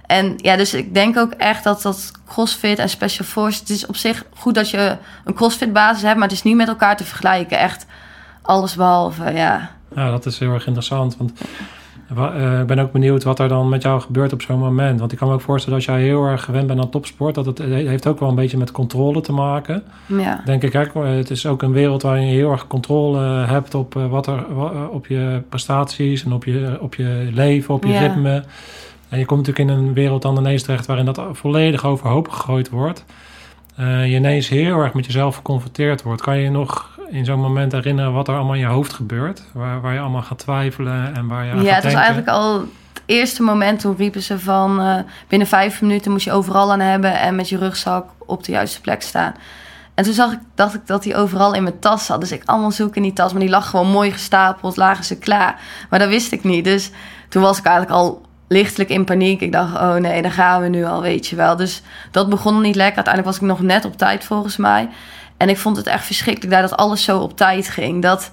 [0.07, 3.59] En ja, dus ik denk ook echt dat dat CrossFit en Special Force...
[3.59, 6.15] Het is op zich goed dat je een CrossFit basis hebt...
[6.15, 7.59] maar het is niet met elkaar te vergelijken.
[7.59, 7.85] Echt
[8.41, 9.69] alles behalve, ja.
[9.95, 11.17] Ja, dat is heel erg interessant.
[11.17, 11.31] Want
[12.17, 14.99] uh, ik ben ook benieuwd wat er dan met jou gebeurt op zo'n moment.
[14.99, 17.35] Want ik kan me ook voorstellen dat jij heel erg gewend bent aan topsport.
[17.35, 19.83] Dat het, heeft ook wel een beetje met controle te maken.
[20.05, 20.41] Ja.
[20.45, 24.27] Denk ik, het is ook een wereld waarin je heel erg controle hebt op, wat
[24.27, 24.45] er,
[24.89, 27.99] op je prestaties en op je, op je leven, op je ja.
[27.99, 28.43] ritme.
[29.09, 32.69] En je komt natuurlijk in een wereld dan ineens terecht waarin dat volledig overhoop gegooid
[32.69, 33.05] wordt.
[33.77, 36.21] je ineens heel erg met jezelf geconfronteerd wordt.
[36.21, 39.43] Kan je je nog in zo'n moment herinneren wat er allemaal in je hoofd gebeurt?
[39.53, 42.59] Waar, waar je allemaal gaat twijfelen en waar je aan Ja, het was eigenlijk al
[42.59, 42.69] het
[43.05, 44.81] eerste moment toen riepen ze van...
[44.81, 47.19] Uh, binnen vijf minuten moet je overal aan hebben...
[47.19, 49.33] en met je rugzak op de juiste plek staan.
[49.93, 52.19] En toen zag ik, dacht ik dat die overal in mijn tas zat.
[52.19, 53.31] Dus ik allemaal zoeken in die tas.
[53.31, 55.61] Maar die lag gewoon mooi gestapeld, lagen ze klaar.
[55.89, 56.63] Maar dat wist ik niet.
[56.63, 56.91] Dus
[57.29, 59.41] toen was ik eigenlijk al lichtelijk in paniek.
[59.41, 61.55] Ik dacht, oh nee, daar gaan we nu al, weet je wel.
[61.55, 61.81] Dus
[62.11, 62.95] dat begon niet lekker.
[62.95, 64.89] Uiteindelijk was ik nog net op tijd volgens mij.
[65.37, 68.01] En ik vond het echt verschrikkelijk dat alles zo op tijd ging.
[68.01, 68.31] Dat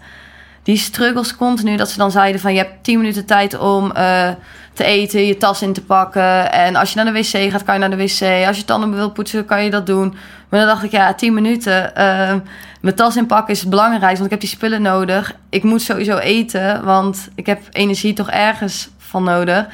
[0.62, 4.29] die struggles continu, dat ze dan zeiden van je hebt 10 minuten tijd om uh,
[4.72, 6.53] te eten, je tas in te pakken.
[6.53, 8.46] En als je naar de wc gaat, kan je naar de wc.
[8.46, 10.14] Als je tanden wil poetsen, kan je dat doen.
[10.48, 11.92] Maar dan dacht ik, ja, 10 minuten.
[11.96, 12.35] Uh,
[12.81, 15.35] mijn tas inpakken is het belangrijkste, want ik heb die spullen nodig.
[15.51, 19.66] Ik moet sowieso eten, want ik heb energie toch ergens van nodig.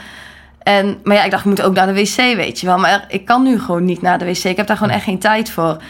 [0.68, 2.78] En, maar ja, ik dacht, ik moet ook naar de wc, weet je wel.
[2.78, 4.44] Maar ik kan nu gewoon niet naar de wc.
[4.44, 5.82] Ik heb daar gewoon echt geen tijd voor.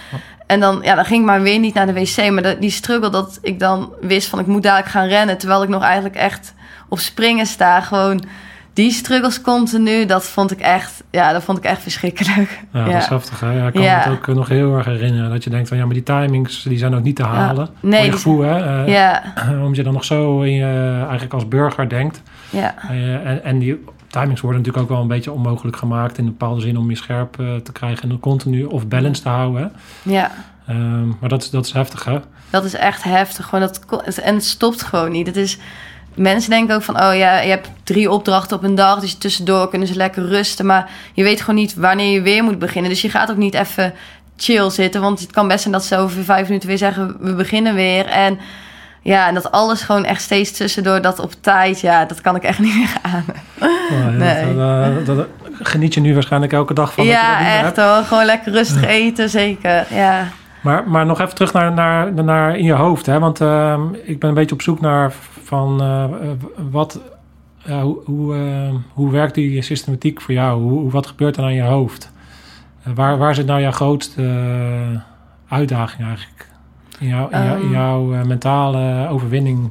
[0.47, 2.31] En dan, ja, dan ging ik maar weer niet naar de wc.
[2.31, 5.39] Maar die struggle dat ik dan wist van ik moet dadelijk gaan rennen.
[5.39, 6.55] Terwijl ik nog eigenlijk echt
[6.89, 7.81] op springen sta.
[7.81, 8.25] Gewoon
[8.73, 12.65] die struggles continu, dat vond ik echt, ja, dat vond ik echt verschrikkelijk.
[12.73, 13.41] Ja, dat is heftig.
[13.41, 13.53] Hè?
[13.53, 13.99] Ja, ik kan ja.
[13.99, 15.31] het ook eh, nog heel erg herinneren.
[15.31, 17.69] Dat je denkt van ja, maar die timings die zijn ook niet te halen.
[17.81, 17.89] Ja.
[17.89, 18.05] Nee.
[18.05, 18.83] je gevoel, hè?
[18.83, 19.23] Uh, ja.
[19.63, 22.23] Omdat je dan nog zo in je, eigenlijk als burger denkt.
[22.51, 22.75] Ja.
[22.91, 26.31] Uh, en, en die timings worden natuurlijk ook wel een beetje onmogelijk gemaakt in een
[26.31, 29.73] bepaalde zin om je scherp uh, te krijgen en continu of balance te houden.
[30.03, 30.31] Ja.
[30.71, 32.19] Um, maar dat is, dat is heftig, hè?
[32.51, 33.47] Dat is echt heftig.
[33.47, 35.27] Gewoon dat, en het stopt gewoon niet.
[35.27, 35.59] Het is,
[36.15, 39.69] mensen denken ook van, oh ja, je hebt drie opdrachten op een dag, dus tussendoor
[39.69, 40.67] kunnen ze lekker rusten.
[40.67, 42.91] Maar je weet gewoon niet wanneer je weer moet beginnen.
[42.91, 43.95] Dus je gaat ook niet even
[44.37, 47.35] chill zitten, want het kan best zijn dat ze over vijf minuten weer zeggen, we
[47.35, 48.07] beginnen weer.
[48.07, 48.39] En
[49.09, 52.43] ja, en dat alles gewoon echt steeds tussendoor, dat op tijd, ja, dat kan ik
[52.43, 53.25] echt niet meer aan.
[53.91, 54.55] Oh, nee.
[55.05, 55.27] dat, dat,
[55.63, 57.05] geniet je nu waarschijnlijk elke dag van.
[57.05, 58.05] Ja, echt hoor.
[58.05, 59.87] Gewoon lekker rustig eten, zeker.
[59.95, 60.29] Ja.
[60.61, 63.07] Maar, maar nog even terug naar, naar, naar in je hoofd.
[63.07, 63.19] Hè?
[63.19, 65.13] Want uh, ik ben een beetje op zoek naar
[65.45, 66.05] van uh,
[66.71, 67.01] wat,
[67.69, 68.37] uh, hoe, hoe,
[68.93, 70.63] hoe werkt die systematiek voor jou?
[70.63, 72.13] Hoe, wat gebeurt er aan je hoofd?
[72.95, 74.23] waar, waar zit nou jouw grootste
[75.49, 76.48] uitdaging eigenlijk?
[76.99, 77.71] In, jou, jou, ehm.
[77.71, 79.71] jouw mentale overwinning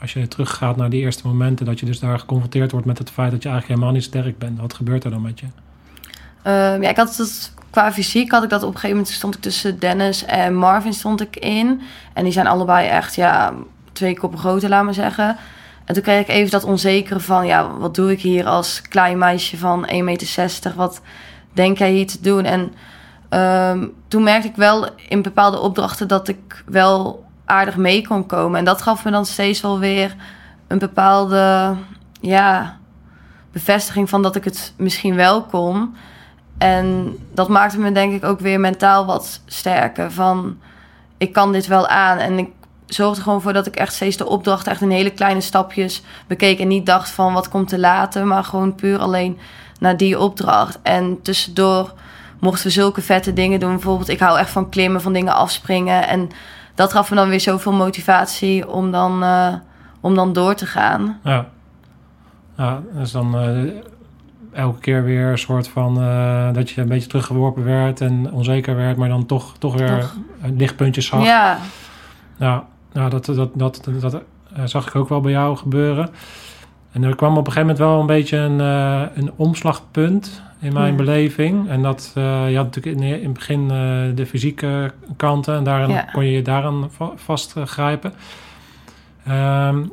[0.00, 3.10] als je teruggaat naar die eerste momenten, dat je dus daar geconfronteerd wordt met het
[3.10, 4.60] feit dat je eigenlijk helemaal niet sterk bent.
[4.60, 5.46] Wat gebeurt er dan met je?
[5.46, 9.34] Um, ja, ik had het qua fysiek had ik dat op een gegeven moment stond
[9.34, 11.80] ik tussen Dennis en Marvin stond ik in.
[12.12, 13.52] En die zijn allebei echt ja,
[13.92, 15.36] twee koppen groter, laat maar zeggen.
[15.84, 19.18] En toen kreeg ik even dat onzekere van, ja, wat doe ik hier als klein
[19.18, 20.72] meisje van 1,60 meter?
[20.74, 21.00] Wat
[21.52, 22.44] denk jij hier te doen?
[22.44, 22.72] En
[23.34, 28.58] um, toen merkte ik wel in bepaalde opdrachten dat ik wel aardig mee kon komen.
[28.58, 30.14] En dat gaf me dan steeds wel weer
[30.66, 31.74] een bepaalde,
[32.20, 32.76] ja,
[33.52, 35.94] bevestiging van dat ik het misschien wel kon.
[36.58, 40.12] En dat maakte me denk ik ook weer mentaal wat sterker.
[40.12, 40.58] Van
[41.18, 42.18] ik kan dit wel aan.
[42.18, 42.48] En ik
[42.86, 46.58] zorgde gewoon voor dat ik echt steeds de opdracht echt in hele kleine stapjes bekeek.
[46.58, 48.26] En niet dacht van wat komt te laten.
[48.26, 49.38] Maar gewoon puur alleen
[49.80, 50.78] naar die opdracht.
[50.82, 51.94] En tussendoor
[52.44, 53.70] mochten we zulke vette dingen doen.
[53.70, 56.08] Bijvoorbeeld, ik hou echt van klimmen, van dingen afspringen.
[56.08, 56.28] En
[56.74, 59.54] dat gaf me dan weer zoveel motivatie om dan, uh,
[60.00, 61.20] om dan door te gaan.
[61.24, 61.46] Ja.
[62.56, 63.72] Ja, dus dan uh,
[64.52, 68.76] elke keer weer een soort van uh, dat je een beetje teruggeworpen werd en onzeker
[68.76, 70.16] werd, maar dan toch, toch weer toch.
[70.56, 71.24] lichtpuntjes zag.
[71.24, 71.58] Ja.
[72.36, 74.22] Ja, nou, dat, dat, dat, dat, dat
[74.64, 76.10] zag ik ook wel bij jou gebeuren.
[76.94, 80.72] En er kwam op een gegeven moment wel een beetje een, uh, een omslagpunt in
[80.72, 80.96] mijn ja.
[80.96, 81.68] beleving.
[81.68, 85.64] En dat, uh, je had natuurlijk in, in het begin uh, de fysieke kanten en
[85.64, 86.08] daarin ja.
[86.12, 88.12] kon je je daaraan vastgrijpen.
[89.28, 89.92] Um,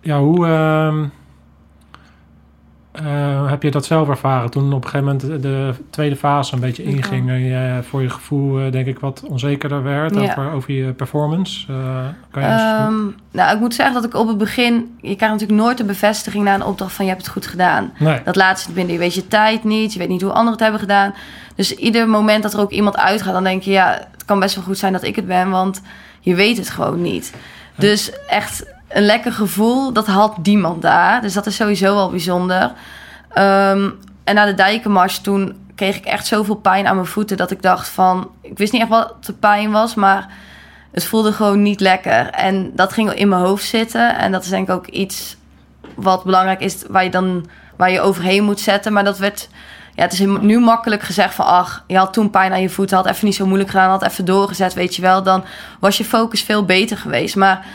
[0.00, 1.04] ja, hoe ehm,
[2.92, 6.60] eh, heb je dat zelf ervaren toen op een gegeven moment de tweede fase een
[6.60, 10.72] beetje inging en je voor je gevoel eh, denk ik wat onzekerder werd over, over
[10.72, 11.72] je performance?
[11.72, 15.34] Uh, kan je um, nou, ik moet zeggen dat ik op het begin, je krijgt
[15.34, 17.92] natuurlijk nooit de bevestiging na een opdracht van je hebt het goed gedaan.
[17.98, 18.20] Nee.
[18.24, 20.80] Dat laatste binnen, je weet je tijd niet, je weet niet hoe anderen het hebben
[20.80, 21.14] gedaan.
[21.54, 24.54] Dus ieder moment dat er ook iemand uitgaat, dan denk je ja, het kan best
[24.54, 25.82] wel goed zijn dat ik het ben, want
[26.20, 27.32] je weet het gewoon niet.
[27.76, 31.20] Dus echt een lekker gevoel, dat had niemand daar.
[31.20, 32.72] Dus dat is sowieso wel bijzonder.
[33.32, 33.90] Ehm,
[34.24, 37.36] en na de dijkenmars toen kreeg ik echt zoveel pijn aan mijn voeten...
[37.36, 38.30] dat ik dacht van...
[38.40, 40.28] Ik wist niet echt wat de pijn was, maar
[40.90, 42.30] het voelde gewoon niet lekker.
[42.30, 44.18] En dat ging in mijn hoofd zitten.
[44.18, 45.36] En dat is denk ik ook iets
[45.94, 46.84] wat belangrijk is...
[46.88, 48.92] waar je dan waar je overheen moet zetten.
[48.92, 49.48] Maar dat werd...
[49.94, 51.46] Ja, het is nu makkelijk gezegd van...
[51.46, 53.90] ach, je had toen pijn aan je voeten, had even niet zo moeilijk gedaan...
[53.90, 55.22] had even doorgezet, weet je wel.
[55.22, 55.44] Dan
[55.80, 57.36] was je focus veel beter geweest.
[57.36, 57.66] Maar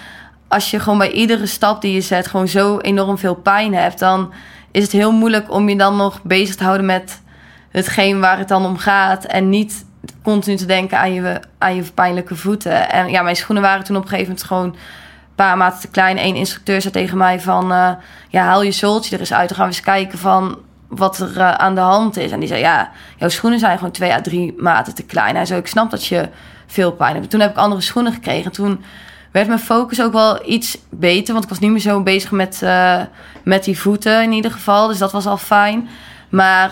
[0.47, 3.99] als je gewoon bij iedere stap die je zet gewoon zo enorm veel pijn hebt,
[3.99, 4.33] dan
[4.71, 7.21] is het heel moeilijk om je dan nog bezig te houden met
[7.69, 9.25] hetgeen waar het dan om gaat.
[9.25, 9.85] En niet
[10.23, 12.89] continu te denken aan je, aan je pijnlijke voeten.
[12.89, 15.87] En ja, mijn schoenen waren toen op een gegeven moment gewoon een paar maten te
[15.87, 16.17] klein.
[16.17, 17.89] Eén instructeur zei tegen mij van, uh,
[18.29, 19.47] ja, haal je zooltje er eens uit.
[19.47, 20.57] Dan gaan we eens kijken van
[20.87, 22.31] wat er uh, aan de hand is.
[22.31, 25.35] En die zei, ja, jouw schoenen zijn gewoon twee à drie maten te klein.
[25.35, 26.29] Hij zei, ik snap dat je
[26.67, 27.29] veel pijn hebt.
[27.29, 28.51] Toen heb ik andere schoenen gekregen.
[28.51, 28.83] Toen
[29.31, 31.33] werd mijn focus ook wel iets beter.
[31.33, 33.01] Want ik was niet meer zo bezig met, uh,
[33.43, 34.87] met die voeten in ieder geval.
[34.87, 35.89] Dus dat was al fijn.
[36.29, 36.71] Maar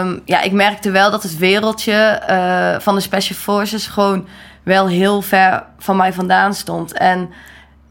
[0.00, 4.28] um, ja, ik merkte wel dat het wereldje uh, van de Special Forces gewoon
[4.62, 6.92] wel heel ver van mij vandaan stond.
[6.92, 7.30] En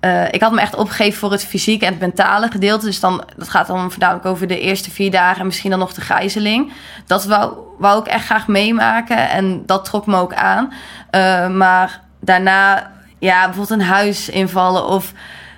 [0.02, 2.86] uh, ik had me echt opgegeven voor het fysieke en het mentale gedeelte.
[2.86, 5.94] Dus dan, dat gaat dan voornamelijk over de eerste vier dagen en misschien dan nog
[5.94, 6.72] de gijzeling.
[7.06, 10.74] Dat wou, wou ik echt graag meemaken en dat trok me ook aan.
[11.58, 15.14] Maar daarna ja, bijvoorbeeld een huis invallen of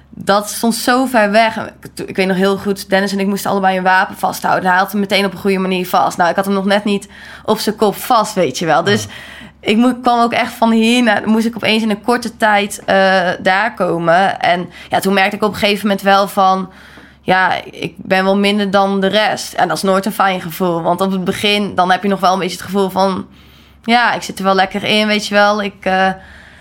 [0.10, 1.72] dat stond zo ver weg.
[2.06, 4.70] Ik weet nog heel goed, Dennis en ik moesten allebei een wapen vasthouden.
[4.70, 6.18] Hij had hem meteen op een goede manier vast.
[6.18, 7.10] Nou, ik had hem nog net niet
[7.46, 8.84] op zijn kop vast, weet je wel.
[8.84, 9.08] Dus
[9.60, 11.22] ik kwam ook echt van hier naar...
[11.26, 12.86] moest ik opeens in een korte tijd uh,
[13.40, 14.40] daar komen.
[14.40, 16.72] En ja, toen merkte ik op een gegeven moment wel van...
[17.22, 19.54] ja, ik ben wel minder dan de rest.
[19.54, 20.82] En dat is nooit een fijn gevoel.
[20.82, 23.28] Want op het begin, dan heb je nog wel een beetje het gevoel van...
[23.84, 25.64] ja, ik zit er wel lekker in, weet je wel.
[25.64, 25.86] Ik...
[25.86, 26.10] Uh,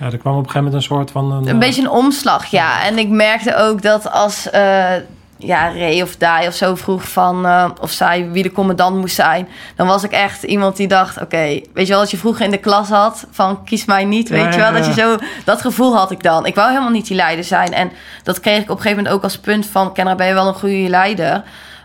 [0.00, 1.32] ja, er kwam op een gegeven moment een soort van...
[1.32, 2.84] Een, een beetje een omslag, ja.
[2.84, 4.90] En ik merkte ook dat als uh,
[5.36, 7.46] ja, Ray of Dai of zo vroeg van...
[7.46, 9.48] Uh, of zij wie de commandant moest zijn...
[9.76, 11.14] dan was ik echt iemand die dacht...
[11.14, 13.26] oké, okay, weet je wel, als je vroeger in de klas had...
[13.30, 14.66] van kies mij niet, weet ja, je wel.
[14.66, 15.16] Ja, dat je zo...
[15.44, 16.46] Dat gevoel had ik dan.
[16.46, 17.72] Ik wou helemaal niet die leider zijn.
[17.72, 17.90] En
[18.22, 19.92] dat kreeg ik op een gegeven moment ook als punt van...
[19.92, 21.42] Kenra, ben je wel een goede leider?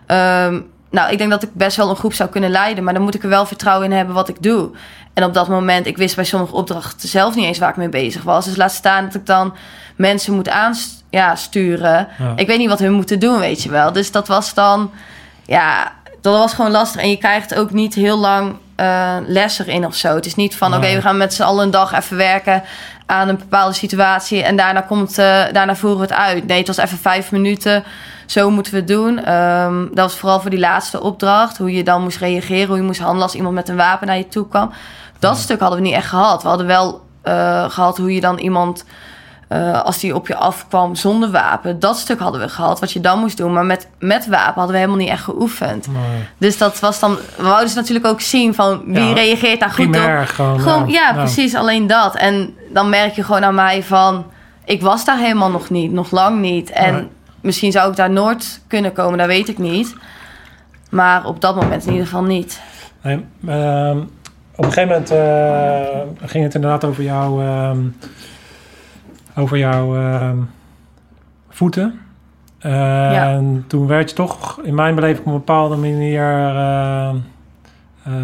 [0.07, 2.83] Um, nou, ik denk dat ik best wel een groep zou kunnen leiden.
[2.83, 4.69] Maar dan moet ik er wel vertrouwen in hebben wat ik doe.
[5.13, 7.89] En op dat moment, ik wist bij sommige opdrachten zelf niet eens waar ik mee
[7.89, 8.45] bezig was.
[8.45, 9.55] Dus laat staan dat ik dan
[9.95, 12.07] mensen moet aansturen.
[12.17, 13.91] Ja, Ik weet niet wat hun moeten doen, weet je wel.
[13.91, 14.91] Dus dat was dan,
[15.45, 17.01] ja, dat was gewoon lastig.
[17.01, 20.15] En je krijgt ook niet heel lang uh, les erin of zo.
[20.15, 22.63] Het is niet van, oké, okay, we gaan met z'n allen een dag even werken
[23.05, 24.43] aan een bepaalde situatie.
[24.43, 26.47] En daarna, komt, uh, daarna voeren we het uit.
[26.47, 27.83] Nee, het was even vijf minuten.
[28.25, 29.33] Zo moeten we het doen.
[29.33, 31.57] Um, dat was vooral voor die laatste opdracht.
[31.57, 34.17] Hoe je dan moest reageren, hoe je moest handelen als iemand met een wapen naar
[34.17, 34.71] je toe kwam.
[35.19, 36.41] Dat stuk hadden we niet echt gehad.
[36.41, 38.85] We hadden wel uh, gehad hoe je dan iemand,
[39.49, 42.99] uh, als die op je afkwam zonder wapen, dat stuk hadden we gehad, wat je
[42.99, 43.53] dan moest doen.
[43.53, 45.87] Maar met, met wapen hadden we helemaal niet echt geoefend.
[45.87, 46.23] Nee.
[46.37, 49.71] Dus dat was dan, we wouden ze natuurlijk ook zien van wie ja, reageert daar
[49.71, 50.25] goed op.
[50.25, 52.15] Gewoon, gewoon ja, ja, precies, alleen dat.
[52.15, 54.25] En dan merk je gewoon aan mij van,
[54.65, 56.69] ik was daar helemaal nog niet, nog lang niet.
[56.69, 57.09] En nee.
[57.45, 59.95] Misschien zou ik daar nooit kunnen komen, dat weet ik niet.
[60.89, 62.61] Maar op dat moment in ieder geval niet.
[63.01, 63.97] Nee, uh,
[64.55, 67.71] op een gegeven moment uh, ging het inderdaad over jouw, uh,
[69.35, 70.31] over jouw uh,
[71.49, 71.99] voeten.
[72.59, 73.29] Ja.
[73.29, 76.53] En toen werd je toch in mijn beleving op een bepaalde manier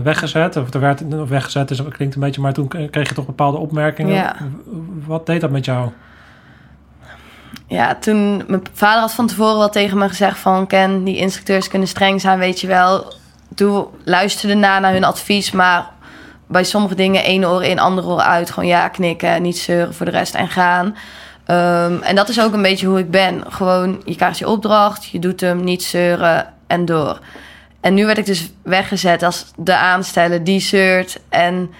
[0.03, 0.57] weggezet.
[0.57, 3.25] Of er werd of weggezet, dus dat klinkt een beetje, maar toen kreeg je toch
[3.25, 4.13] bepaalde opmerkingen.
[4.13, 4.35] Ja.
[5.05, 5.89] Wat deed dat met jou?
[7.71, 11.67] Ja, toen mijn vader had van tevoren wel tegen me gezegd van Ken, die instructeurs
[11.67, 13.13] kunnen streng zijn, weet je wel.
[13.49, 15.89] Doe, luisterde na naar hun advies, maar
[16.47, 18.51] bij sommige dingen één oor in, andere oor uit.
[18.51, 20.85] Gewoon ja knikken, niet zeuren voor de rest en gaan.
[20.85, 23.43] Um, en dat is ook een beetje hoe ik ben.
[23.49, 27.19] Gewoon, je krijgt je opdracht, je doet hem, niet zeuren en door.
[27.81, 31.19] En nu werd ik dus weggezet als de aansteller die zeurt.
[31.29, 31.71] En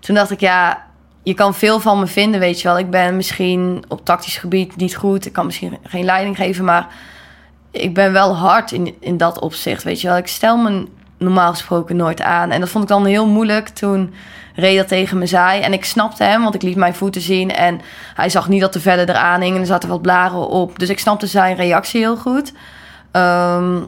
[0.00, 0.84] toen dacht ik, ja,
[1.22, 2.78] je kan veel van me vinden, weet je wel.
[2.78, 5.26] Ik ben misschien op tactisch gebied niet goed.
[5.26, 6.86] Ik kan misschien geen leiding geven, maar
[7.70, 10.16] ik ben wel hard in, in dat opzicht, weet je wel.
[10.16, 10.86] Ik stel me
[11.18, 12.50] normaal gesproken nooit aan.
[12.50, 14.14] En dat vond ik dan heel moeilijk toen
[14.54, 15.60] Ray dat tegen me zei.
[15.60, 17.50] En ik snapte hem, want ik liet mijn voeten zien.
[17.50, 17.80] En
[18.14, 19.54] hij zag niet dat de vellen eraan hingen.
[19.54, 20.78] En er zaten wat blaren op.
[20.78, 22.52] Dus ik snapte zijn reactie heel goed.
[23.10, 23.78] Ehm,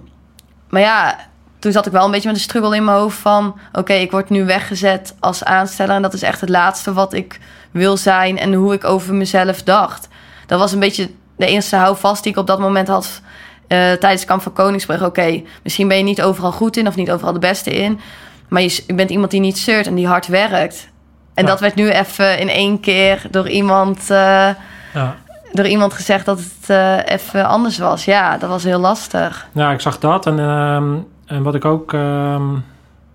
[0.68, 1.16] maar ja,
[1.62, 3.58] toen zat ik wel een beetje met een struggle in mijn hoofd van...
[3.72, 5.94] oké, ik word nu weggezet als aansteller...
[5.94, 7.38] en dat is echt het laatste wat ik
[7.70, 8.38] wil zijn...
[8.38, 10.08] en hoe ik over mezelf dacht.
[10.46, 13.20] Dat was een beetje de eerste houvast die ik op dat moment had...
[13.68, 15.04] Uh, tijdens kamp van Koningsbrug.
[15.04, 16.86] Oké, misschien ben je niet overal goed in...
[16.86, 18.00] of niet overal de beste in...
[18.48, 20.88] maar je, bent iemand die niet zeurt en die hard werkt.
[21.34, 23.98] En dat werd nu even in één keer door iemand...
[24.10, 24.48] Uh,
[24.94, 25.16] ja
[25.52, 28.04] door iemand gezegd dat het uh, even anders was.
[28.04, 29.46] Ja, dat was heel lastig.
[29.52, 30.26] Ja, ik zag dat.
[30.26, 32.42] En, uh, en wat ik ook uh,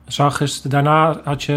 [0.05, 0.61] zag is...
[0.61, 1.53] Daarna had je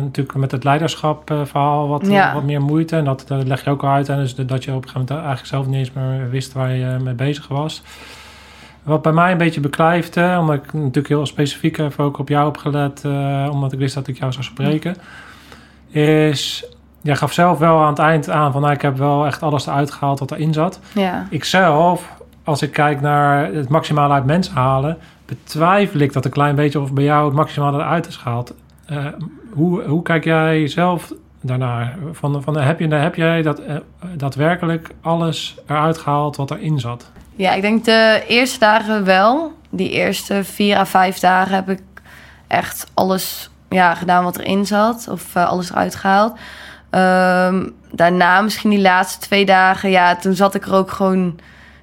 [0.00, 2.34] natuurlijk met het leiderschap uh, verhaal wat, ja.
[2.34, 2.96] wat meer moeite.
[2.96, 4.08] En dat, dat leg je ook al uit.
[4.08, 6.72] En dus dat je op een gegeven moment eigenlijk zelf niet eens meer wist waar
[6.72, 7.82] je mee bezig was.
[8.82, 10.36] Wat bij mij een beetje beklijfde...
[10.40, 13.04] omdat ik natuurlijk heel specifiek even ook op jou heb gelet...
[13.50, 14.96] omdat ik wist dat ik jou zou spreken...
[15.88, 16.70] is
[17.06, 18.60] Jij gaf zelf wel aan het eind aan van...
[18.60, 20.80] Nou, ik heb wel echt alles eruit gehaald wat erin zat.
[20.94, 21.26] Ja.
[21.30, 22.12] Ik zelf,
[22.44, 24.98] als ik kijk naar het maximale uit mensen halen...
[25.26, 28.54] betwijfel ik dat een klein beetje of bij jou het maximale eruit is gehaald.
[28.90, 29.06] Uh,
[29.52, 31.96] hoe, hoe kijk jij zelf daarnaar?
[32.12, 33.76] Van, van, heb, je, heb jij dat, uh,
[34.14, 37.10] daadwerkelijk alles eruit gehaald wat erin zat?
[37.36, 39.52] Ja, ik denk de eerste dagen wel.
[39.70, 41.82] Die eerste vier à vijf dagen heb ik
[42.46, 45.08] echt alles ja, gedaan wat erin zat.
[45.10, 46.32] Of uh, alles eruit gehaald.
[46.90, 51.38] Um, daarna, misschien die laatste twee dagen, ja, toen zat ik er ook gewoon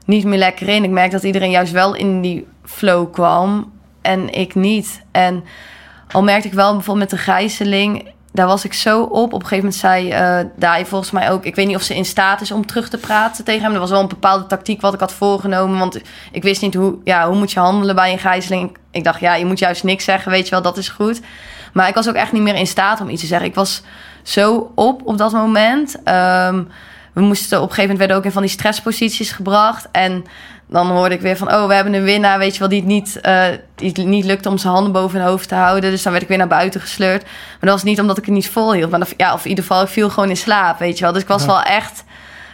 [0.06, 0.84] niet meer lekker in.
[0.84, 3.72] Ik merkte dat iedereen juist wel in die flow kwam
[4.02, 5.04] en ik niet.
[5.12, 5.44] En
[6.12, 9.34] al merkte ik wel bijvoorbeeld met de gijzeling, daar was ik zo op.
[9.34, 11.46] Op een gegeven moment zei uh, Dai volgens mij ook...
[11.46, 13.74] ik weet niet of ze in staat is om terug te praten tegen hem.
[13.74, 15.80] Er was wel een bepaalde tactiek wat ik had voorgenomen.
[15.80, 16.00] Want
[16.32, 18.78] ik wist niet hoe, ja, hoe moet je handelen bij een gijzeling.
[18.92, 21.22] Ik dacht, ja, je moet juist niks zeggen, weet je wel, dat is goed.
[21.74, 23.48] Maar ik was ook echt niet meer in staat om iets te zeggen.
[23.48, 23.82] Ik was
[24.24, 25.96] zo op op dat moment.
[25.96, 26.68] Um,
[27.14, 29.88] we moesten op een gegeven moment werden ook in van die stressposities gebracht.
[29.92, 30.26] En
[30.74, 32.88] dan hoorde ik weer van, oh, we hebben een winnaar, weet je wel, die het
[32.88, 33.44] niet, uh,
[33.76, 35.92] die het niet lukte om zijn handen boven hun hoofd te houden.
[35.92, 37.24] Dus dan werd ik weer naar buiten gesleurd.
[37.24, 38.92] Maar dat was niet omdat ik het niet volhield.
[38.92, 41.14] Maar ja, of in ieder geval, ik viel gewoon in slaap, weet je wel.
[41.14, 42.04] Dus ik was wel echt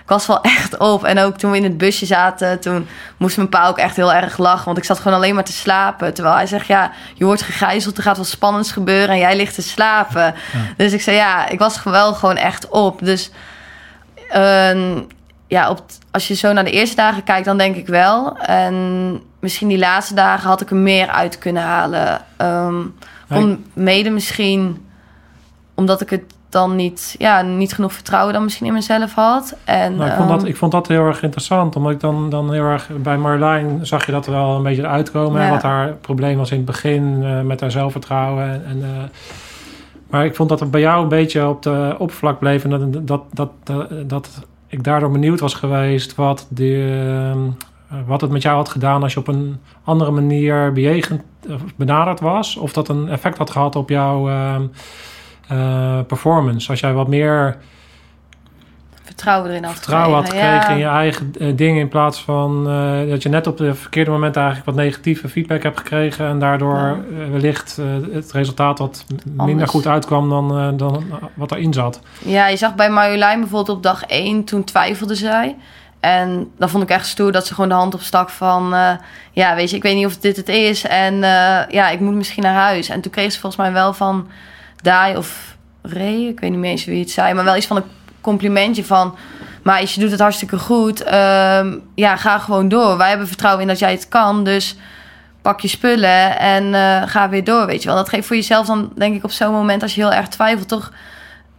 [0.10, 1.04] ik was wel echt op.
[1.04, 4.14] En ook toen we in het busje zaten, toen moest mijn pa ook echt heel
[4.14, 4.66] erg lachen.
[4.66, 6.14] Want ik zat gewoon alleen maar te slapen.
[6.14, 9.56] Terwijl hij zegt, ja, je wordt gegijzeld, er gaat wat spannends gebeuren en jij ligt
[9.56, 10.36] te slapen.
[10.78, 13.00] Dus ik zei, ja, ik was wel gewoon echt op.
[13.04, 13.32] Dus
[14.36, 14.98] uh,
[15.50, 15.82] ja, op,
[16.12, 18.38] als je zo naar de eerste dagen kijkt, dan denk ik wel.
[18.38, 18.76] En
[19.40, 22.22] misschien die laatste dagen had ik er meer uit kunnen halen.
[22.42, 22.96] Um,
[23.30, 24.86] om, mede misschien
[25.76, 29.56] omdat ik het dan niet, ja, niet genoeg vertrouwen dan misschien in mezelf had.
[29.64, 32.30] En, nou, ik, vond dat, ehm, ik vond dat heel erg interessant, omdat ik dan,
[32.30, 35.42] dan heel erg bij Marlijn zag je dat er wel een beetje uitkomen.
[35.42, 35.50] Ja.
[35.50, 38.44] Wat haar probleem was in het begin uh, met haar zelfvertrouwen.
[38.44, 38.88] En, en uh,
[40.10, 42.64] maar ik vond dat het bij jou een beetje op de oppervlak bleef.
[42.64, 44.30] En dat, dat, dat, dat, dat
[44.70, 47.44] ik daardoor benieuwd was geweest wat, de,
[47.92, 51.22] uh, wat het met jou had gedaan als je op een andere manier bejegend,
[51.76, 52.56] benaderd was.
[52.56, 54.64] Of dat een effect had gehad op jouw ehm,
[55.52, 56.70] uh, performance.
[56.70, 57.58] Als jij wat meer
[59.20, 60.70] vertrouwen erin had vertrouwen had gekregen ja.
[60.70, 64.12] in je eigen uh, dingen in plaats van uh, dat je net op de verkeerde
[64.12, 67.30] moment eigenlijk wat negatieve feedback hebt gekregen en daardoor ja.
[67.32, 67.80] wellicht
[68.12, 69.48] het resultaat wat Anders.
[69.48, 71.04] minder goed uitkwam dan, dan
[71.34, 72.02] wat erin zat.
[72.20, 75.56] Ja, je zag bij Marjolein bijvoorbeeld op dag 1 toen twijfelde zij.
[76.00, 78.76] En dan vond ik echt stoer dat ze gewoon de hand opstak van...
[79.32, 80.84] ja, weet je, ik weet niet of dit het is.
[80.84, 81.16] En
[81.70, 82.90] ja, ik moet misschien naar huis.
[82.90, 84.28] En toen kreeg ze volgens mij wel van
[84.82, 87.78] Dai of Ray, ik weet niet meer eens wie het zei, maar wel iets van
[87.78, 87.84] een
[88.22, 89.18] complimentje van.
[89.64, 91.06] Maar je doet het hartstikke goed.
[91.06, 91.12] Uh,
[91.96, 92.98] ja, ga gewoon door.
[92.98, 94.44] Wij hebben vertrouwen in dat jij het kan.
[94.44, 94.76] Dus
[95.42, 97.66] pak je spullen en uh, ga weer door.
[97.66, 97.98] Weet je wel.
[97.98, 100.68] Dat geeft voor jezelf dan, denk ik, op zo'n moment, als je heel erg twijfelt,
[100.68, 100.92] toch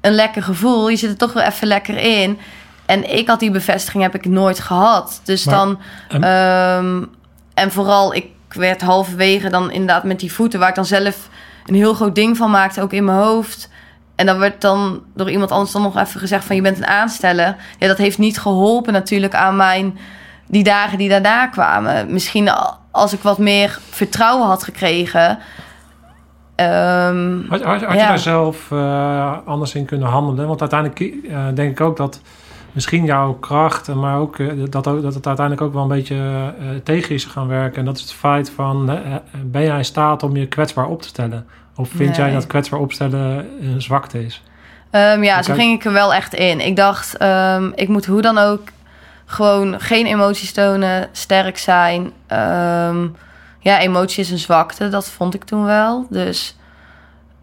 [0.00, 0.88] een lekker gevoel.
[0.88, 2.38] Je zit er toch weer even lekker in.
[2.86, 5.20] En ik had die bevestiging, heb ik nooit gehad.
[5.24, 5.78] Dus maar, dan.
[6.24, 7.10] Um,
[7.54, 11.28] en vooral, ik werd halverwege dan inderdaad met die voeten, waar ik dan zelf
[11.66, 13.68] een heel groot ding van maakte, ook in mijn hoofd.
[14.20, 16.86] En dan werd dan door iemand anders dan nog even gezegd van je bent een
[16.86, 17.56] aansteller.
[17.78, 19.98] Ja, dat heeft niet geholpen natuurlijk aan mijn
[20.46, 22.12] die dagen die daarna kwamen.
[22.12, 22.50] Misschien
[22.90, 25.38] als ik wat meer vertrouwen had gekregen.
[26.56, 28.00] Um, had, had, had ja.
[28.00, 30.46] je daar zelf uh, anders in kunnen handelen?
[30.46, 32.20] Want uiteindelijk uh, denk ik ook dat
[32.72, 36.54] misschien jouw kracht, maar ook uh, dat, ook, dat het uiteindelijk ook wel een beetje
[36.82, 37.78] tegen is gaan werken.
[37.78, 38.98] En dat is het feit van
[39.44, 41.46] ben jij in staat om je kwetsbaar op te stellen?
[41.80, 42.18] Of vind nee.
[42.18, 44.42] jij dat kwetsbaar opstellen een zwakte is?
[44.90, 46.60] Um, ja, zo ging ik er wel echt in.
[46.60, 48.68] Ik dacht, um, ik moet hoe dan ook
[49.26, 52.00] gewoon geen emoties tonen, sterk zijn.
[52.00, 53.16] Um,
[53.58, 54.88] ja, emotie is een zwakte.
[54.88, 56.06] Dat vond ik toen wel.
[56.10, 56.54] Dus...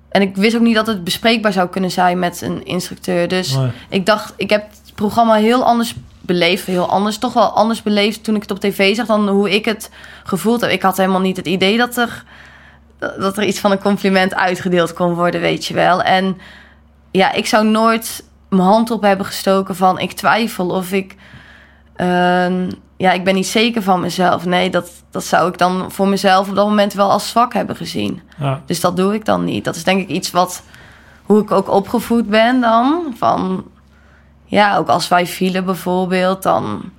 [0.10, 3.28] En ik wist ook niet dat het bespreekbaar zou kunnen zijn met een instructeur.
[3.28, 3.72] Dus Nee.
[3.90, 6.66] ik dacht, ik heb het programma heel anders beleefd.
[6.66, 9.66] Heel anders, toch wel anders beleefd toen ik het op tv zag dan hoe ik
[9.66, 9.90] het
[10.24, 10.70] gevoeld heb.
[10.70, 12.24] Ik had helemaal niet het idee dat er,
[13.00, 16.02] dat er iets van een compliment uitgedeeld kon worden, weet je wel.
[16.02, 16.38] En
[17.12, 21.16] ja, ik zou nooit mijn hand op hebben gestoken van ik twijfel of ik...
[21.96, 24.46] ehm, ja, ik ben niet zeker van mezelf.
[24.46, 27.76] Nee, dat, dat zou ik dan voor mezelf op dat moment wel als zwak hebben
[27.76, 28.22] gezien.
[28.38, 29.64] Ja, Dus dat doe ik dan niet.
[29.64, 30.64] Dat is denk ik iets wat,
[31.24, 33.14] hoe ik ook opgevoed ben dan.
[33.18, 33.66] Van,
[34.46, 36.92] ja, ook als wij vielen bijvoorbeeld, dan,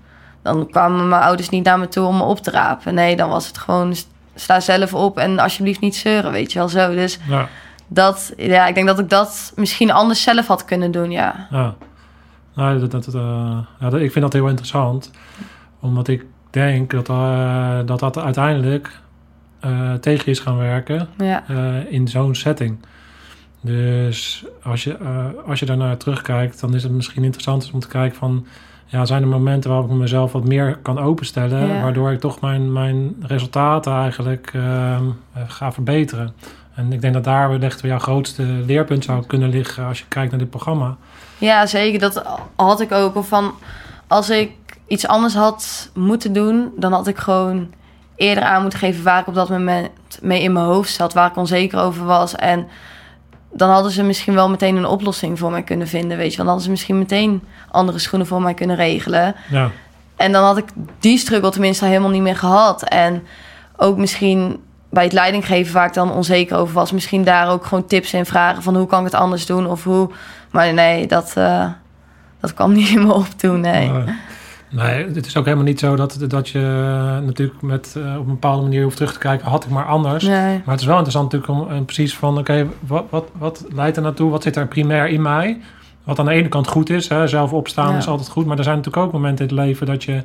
[0.43, 2.95] dan kwamen mijn ouders niet naar me toe om me op te rapen.
[2.95, 3.95] Nee, dan was het gewoon,
[4.41, 6.95] sta zelf op en alsjeblieft niet zeuren, weet je wel zo.
[6.95, 7.49] Dus ja,
[7.87, 11.47] dat, ja, ik denk dat ik dat misschien anders zelf had kunnen doen, ja.
[11.51, 11.75] ja.
[12.55, 15.11] Nou, dat, dat, eh, ja, dat- ik vind dat heel interessant.
[15.81, 19.01] Omdat ik denk dat eh, dat, dat uiteindelijk
[19.61, 21.09] eh, tegen je is gaan werken.
[21.19, 21.45] Ja,
[21.89, 22.79] in zo'n setting.
[23.61, 24.99] Dus als je,
[25.47, 28.47] als je daarnaar terugkijkt, dan is het misschien interessant om te kijken van...
[28.91, 31.67] Ja, zijn er momenten waarop ik mezelf wat meer kan openstellen...
[31.67, 31.83] Ja.
[31.83, 36.35] waardoor ik toch mijn, mijn resultaten eigenlijk ehm, eh, ga verbeteren.
[36.75, 39.87] En ik denk dat daar wellicht jouw grootste leerpunt zou kunnen liggen...
[39.87, 40.97] als je kijkt naar dit programma.
[41.39, 41.99] ja zeker.
[41.99, 42.23] Dat
[42.57, 43.15] had ik ook.
[43.17, 43.53] Of van,
[44.07, 44.51] als ik
[44.87, 47.69] iets anders had moeten doen, dan had ik gewoon
[48.17, 49.91] eerder aan moeten geven waar ik op dat moment
[50.23, 52.35] mee in mijn hoofd zat, waar ik onzeker over was.
[52.35, 52.67] En
[53.53, 56.37] dan hadden ze misschien wel meteen een oplossing voor mij kunnen vinden, weet je.
[56.37, 59.35] Want dan hadden ze misschien meteen andere schoenen voor mij kunnen regelen.
[59.51, 59.71] Ja,
[60.17, 60.65] En dan had ik
[60.99, 62.83] die struggle tenminste helemaal niet meer gehad.
[62.83, 63.27] En
[63.77, 67.87] ook misschien bij het leidinggeven waar ik dan onzeker over was, misschien daar ook gewoon
[67.87, 70.11] tips in vragen van hoe kan ik het anders doen of hoe.
[70.51, 71.67] Maar nee, dat, eh,
[72.41, 73.93] dat kwam niet in me op toen, nee.
[74.71, 76.59] Nee, het is ook helemaal niet zo dat, dat je
[77.25, 79.49] natuurlijk met, eh, op een bepaalde manier hoeft terug te kijken...
[79.49, 80.25] had ik maar anders.
[80.25, 80.57] Nee.
[80.65, 82.39] Maar het is wel interessant natuurlijk om eh, precies van...
[82.39, 84.31] oké, wat, wat, wat leidt er naartoe?
[84.31, 85.61] Wat zit er primair in mij?
[86.05, 87.99] Wat aan de ene kant goed is, hè, zelf opstaan Ja.
[87.99, 88.47] is altijd goed...
[88.47, 90.23] maar er zijn natuurlijk ook momenten in het leven dat je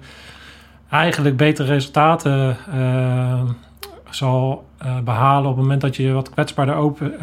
[0.89, 3.41] eigenlijk betere resultaten eh,
[4.09, 5.49] zal eh, behalen...
[5.49, 7.13] op het moment dat je je wat kwetsbaarder open,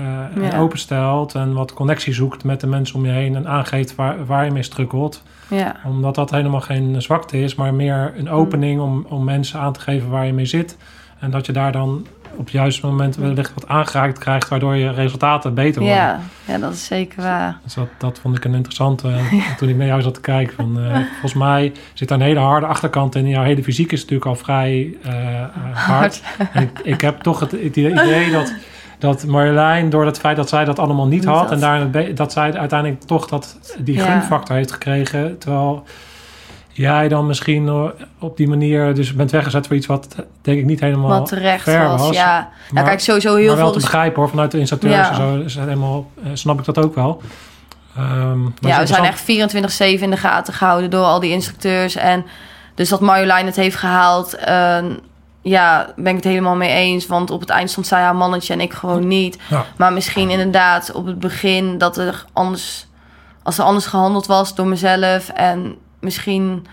[0.40, 0.58] Ja.
[0.58, 1.34] openstelt...
[1.34, 3.36] en wat connectie zoekt met de mensen om je heen...
[3.36, 7.74] en aangeeft waar, waar je mee strukkelt Ja, omdat dat helemaal geen zwakte is, maar
[7.74, 10.76] meer een opening om, om mensen aan te geven waar je mee zit.
[11.18, 14.90] En dat je daar dan op het juiste moment wellicht wat aangeraakt krijgt, waardoor je
[14.90, 15.98] resultaten beter worden.
[15.98, 17.58] ja, ja, dat is zeker waar.
[17.62, 19.08] Dus dat, dat vond ik een interessante.
[19.50, 22.24] En toen ik naar jou zat te kijken, van, eh, volgens mij zit daar een
[22.24, 23.28] hele harde achterkant in.
[23.28, 26.22] Jouw hele fysiek is natuurlijk al vrij eh, eh, hard.
[26.52, 28.54] En ik, ik heb toch het, het idee dat,
[29.00, 31.36] dat Marjolein, door het feit dat zij dat allemaal niet had...
[31.36, 31.50] had.
[31.50, 34.04] en daar, dat zij uiteindelijk toch dat, die Ja.
[34.04, 35.38] gunfactor heeft gekregen...
[35.38, 35.82] terwijl
[36.72, 37.84] jij dan misschien eh,
[38.18, 41.62] op die manier dus bent weggezet voor iets wat denk ik niet helemaal Wat terecht
[41.62, 42.16] fair was, was.
[42.16, 42.22] ja.
[42.36, 43.74] Ja, Maar- kijk, sowieso heel maar wel veel...
[43.74, 45.10] te begrijpen hoor, vanuit de instructeurs Ja.
[45.10, 47.22] en zo is helemaal, eh, snap ik dat ook wel.
[47.96, 51.96] Ehm, Ja, we zijn echt 24-7 in de gaten gehouden door al die instructeurs.
[51.96, 52.24] En
[52.74, 54.78] dus dat Marjolein het heeft gehaald, eh,
[55.42, 57.06] ja, ben ik het helemaal mee eens.
[57.06, 59.38] Want op het eind stond zij haar mannetje en ik gewoon niet.
[59.50, 59.64] Ja.
[59.76, 62.86] Maar misschien inderdaad op het begin dat er anders,
[63.42, 66.66] als er anders gehandeld was door mezelf en misschien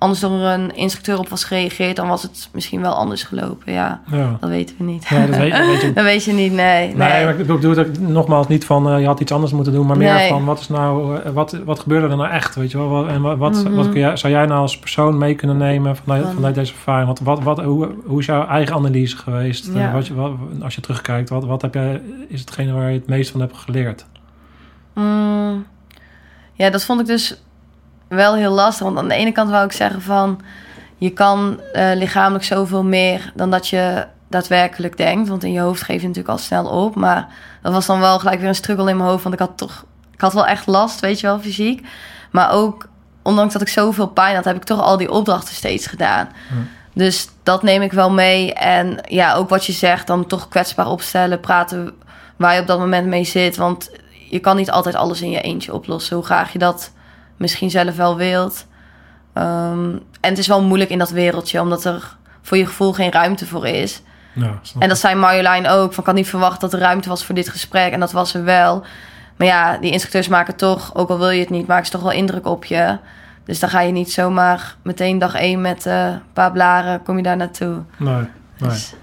[0.00, 3.72] anders door een instructeur op was gereageerd, dan was het misschien wel anders gelopen.
[3.72, 4.36] Ja, Ja.
[4.40, 5.06] dat weten we niet.
[5.08, 6.86] Ja, dat weet, dat weet je dat weet je niet, nee.
[6.86, 7.24] Nee, nee.
[7.24, 9.96] maar ik bedoel het nogmaals niet van eh, je had iets anders moeten doen, maar
[9.96, 10.28] meer Nee.
[10.28, 12.88] van wat is nou, eh, wat, wat gebeurde er nou echt, weet je wel?
[12.88, 13.74] Wat- En wat, wat, Mhm.
[13.74, 16.72] wat kun jij, zou jij nou als persoon mee kunnen nemen vanuit, Van- vanuit deze
[16.72, 17.06] ervaring?
[17.08, 19.68] Wat, wat, wat, hoe, hoe is jouw eigen analyse geweest?
[19.68, 20.30] Eh, wat,
[20.62, 23.56] als je terugkijkt, wat, wat heb jij, is hetgene waar je het meest van hebt
[23.56, 24.06] geleerd?
[24.94, 25.66] Mm,
[26.52, 27.42] ja, dat vond ik dus
[28.16, 28.86] wel heel lastig.
[28.86, 30.40] Want aan de ene kant wou ik zeggen van...
[30.96, 35.28] je kan eh, lichamelijk zoveel meer dan dat je daadwerkelijk denkt.
[35.28, 36.94] Want in je hoofd geef je natuurlijk al snel op.
[36.94, 37.28] Maar
[37.62, 39.22] dat was dan wel gelijk weer een struggle in mijn hoofd.
[39.22, 39.84] Want ik had toch...
[40.12, 41.86] Ik had wel echt last, weet je wel, fysiek.
[42.30, 42.88] Maar ook,
[43.22, 44.44] ondanks dat ik zoveel pijn had...
[44.44, 46.28] heb ik toch al die opdrachten steeds gedaan.
[46.94, 48.54] Dus dat neem ik wel mee.
[48.54, 51.40] En ja, ook wat je zegt, dan toch kwetsbaar opstellen.
[51.40, 51.92] Praten
[52.36, 53.56] waar je op dat moment mee zit.
[53.56, 53.90] Want
[54.30, 56.16] je kan niet altijd alles in je eentje oplossen.
[56.16, 56.92] Hoe graag je dat
[57.40, 58.66] misschien zelf wel wilt.
[59.32, 63.12] Ehm, en het is wel moeilijk in dat wereldje, omdat er voor je gevoel geen
[63.12, 64.02] ruimte voor is.
[64.32, 65.92] Ja, En dat zei Marjolein ook.
[65.92, 67.92] Van, ik had niet verwacht dat er ruimte was voor dit gesprek.
[67.92, 68.84] En dat was er wel.
[69.36, 72.02] Maar ja, die instructeurs maken toch, ook al wil je het niet, maken ze toch
[72.02, 72.98] wel indruk op je.
[73.44, 77.16] Dus dan ga je niet zomaar meteen dag één met eh, een paar blaren, kom
[77.16, 77.82] je daar naartoe.
[77.96, 78.28] Nee, nee.
[78.56, 78.94] Dus,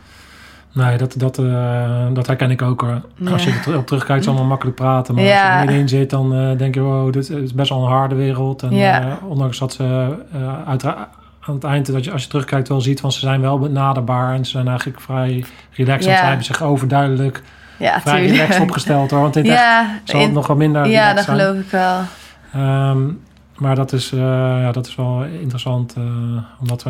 [0.77, 3.01] Nee, dat, dat, eh, dat herken ik ook hoor.
[3.15, 3.31] Ja.
[3.31, 5.13] Als je er terug- op terugkijkt, is allemaal makkelijk praten.
[5.15, 5.45] Maar als Ja.
[5.45, 8.15] je er middenin zit, dan eh, denk je, wow, dit is best wel een harde
[8.15, 8.63] wereld.
[8.63, 9.01] En Ja.
[9.01, 11.09] eh, ondanks dat ze eh uitera-
[11.41, 14.33] aan het eind, dat je als je terugkijkt wel ziet van ze zijn wel benaderbaar
[14.33, 16.05] en ze zijn eigenlijk vrij relaxed.
[16.05, 17.43] Want zij hebben zich overduidelijk
[17.77, 19.21] Ja, vrij relaxed opgesteld hoor.
[19.21, 21.37] Want in het echt zal het in- nog wel minder ja, dat zijn.
[21.39, 21.99] geloof ik wel.
[22.53, 22.99] Ehm,
[23.57, 26.03] maar dat is, ja, dat is wel interessant eh,
[26.61, 26.83] om dat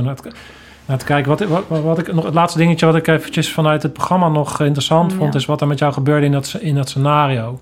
[0.87, 1.29] naar te, kijken.
[1.29, 4.61] Wat, wat, wat ik nog, het laatste dingetje wat ik eventjes vanuit het programma nog
[4.61, 5.17] interessant Ja.
[5.17, 7.59] vond, is wat er met jou gebeurde in dat, in dat scenario.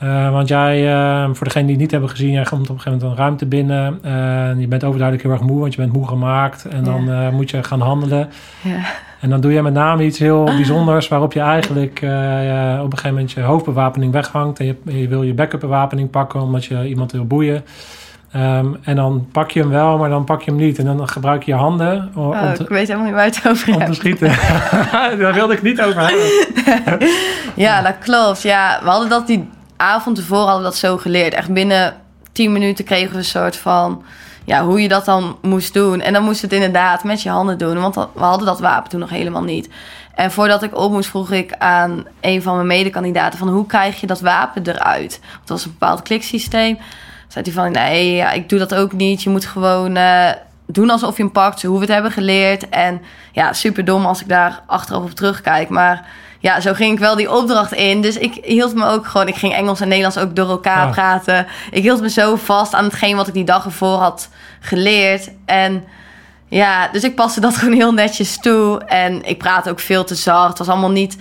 [0.00, 2.80] Eh, want jij, eh, voor degenen die het niet hebben gezien, jij komt op een
[2.80, 3.98] gegeven moment een ruimte binnen.
[4.02, 6.64] eh, je bent overduidelijk heel erg moe, want je bent moe gemaakt.
[6.64, 8.28] En dan moet je gaan handelen.
[8.62, 8.78] Ja.
[9.20, 13.08] En dan doe je met name iets heel bijzonders, waarop je eigenlijk op een gegeven
[13.08, 14.58] moment je hoofdbewapening weghangt.
[14.58, 17.64] En je, je wil je backup bewapening pakken, omdat je iemand wil boeien.
[18.32, 20.78] Ehm, en dan pak je hem wel, maar dan pak je hem niet.
[20.78, 23.24] En dan gebruik je je handen om, Oh, om ik te, weet helemaal niet waar
[23.24, 24.28] het over om te schieten.
[25.18, 27.08] Daar wilde ik niet over hebben.
[27.54, 28.42] Ja, dat klopt.
[28.42, 31.34] Ja, we hadden dat die avond tevoren hadden we dat zo geleerd.
[31.34, 31.94] Echt binnen
[32.32, 34.02] 10 minuten kregen we een soort van...
[34.44, 36.00] Ja, hoe je dat dan moest doen.
[36.00, 37.80] En dan moest het inderdaad met je handen doen.
[37.80, 39.70] Want we hadden dat wapen toen nog helemaal niet.
[40.14, 43.38] En voordat ik op moest, vroeg ik aan een van mijn medekandidaten...
[43.38, 45.18] van hoe krijg je dat wapen eruit?
[45.20, 46.78] Want dat was een bepaald kliksysteem.
[47.30, 49.22] Zei hij van, nee, ja, ik doe dat ook niet.
[49.22, 50.30] Je moet gewoon eh,
[50.66, 51.62] doen alsof je hem pakt.
[51.62, 52.68] Hoe we het hebben geleerd.
[52.68, 53.02] En
[53.32, 55.68] ja, super dom als ik daar achteraf op terugkijk.
[55.68, 56.06] Maar
[56.38, 58.00] ja, zo ging ik wel die opdracht in.
[58.00, 59.28] Dus ik hield me ook gewoon...
[59.28, 60.90] Ik ging Engels en Nederlands ook door elkaar Ah.
[60.92, 61.46] praten.
[61.70, 64.28] Ik hield me zo vast aan hetgeen wat ik die dag ervoor had
[64.60, 65.30] geleerd.
[65.44, 65.84] En
[66.48, 68.84] ja, dus ik paste dat gewoon heel netjes toe.
[68.84, 70.48] En ik praatte ook veel te zacht.
[70.48, 71.16] Het was allemaal niet...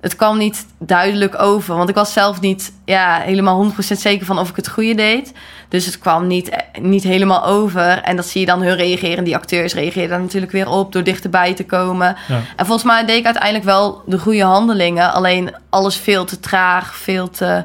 [0.00, 1.76] Het kwam niet duidelijk over.
[1.76, 5.32] Want ik was zelf niet ja, helemaal 100% zeker van of ik het goede deed.
[5.68, 8.02] Dus het kwam niet, niet helemaal over.
[8.02, 9.24] En dat zie je dan hun reageren.
[9.24, 12.16] Die acteurs reageren daar natuurlijk weer op door dichterbij te komen.
[12.28, 12.40] Ja.
[12.56, 15.12] En volgens mij deed ik uiteindelijk wel de goede handelingen.
[15.12, 17.64] Alleen alles veel te traag, veel te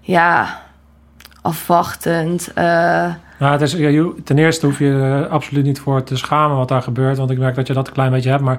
[0.00, 0.60] ja,
[1.42, 2.52] afwachtend.
[2.52, 6.56] eh, Nou, het is, ja, ten eerste hoef je er absoluut niet voor te schamen
[6.56, 7.18] wat daar gebeurt.
[7.18, 8.42] Want ik merk dat je dat een klein beetje hebt.
[8.42, 8.58] Maar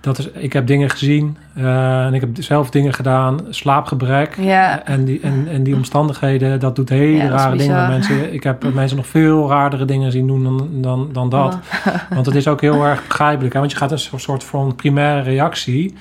[0.00, 3.40] dat is, ik heb dingen gezien eh, en ik heb zelf dingen gedaan.
[3.48, 4.36] Slaapgebrek.
[4.84, 8.32] En, die, en, en die omstandigheden, dat doet hele Ja, rare dingen met mensen.
[8.32, 11.54] Ik heb mensen nog veel raardere dingen zien doen dan, dan, dan dat.
[11.54, 11.94] Oh.
[12.10, 13.52] Want het is ook heel erg begrijpelijk.
[13.52, 13.58] Hè?
[13.60, 15.94] Want je gaat een soort van primaire reactie.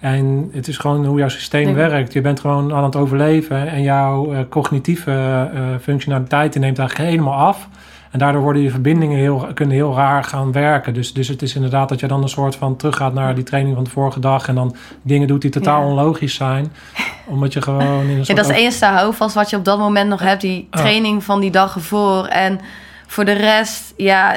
[0.00, 2.12] En het is gewoon hoe jouw systeem Denk- werkt.
[2.12, 3.68] Je bent gewoon aan het overleven.
[3.68, 5.10] En jouw eh, cognitieve
[5.54, 7.68] eh, functionaliteit neemt eigenlijk helemaal af.
[8.10, 10.94] En daardoor worden je verbindingen heel, kunnen heel raar gaan werken.
[10.94, 13.74] Dus, dus het is inderdaad dat je dan een soort van teruggaat naar die training
[13.74, 14.48] van de vorige dag.
[14.48, 15.86] En dan dingen doet die totaal Ja.
[15.86, 16.72] onlogisch zijn.
[17.26, 19.64] Omdat je gewoon in een Ja, soort dat is het enige houvast wat je op
[19.64, 20.40] dat moment nog hebt.
[20.40, 20.80] Die Ah.
[20.80, 22.24] training van die dag ervoor.
[22.26, 22.60] En
[23.06, 24.36] voor de rest, ja,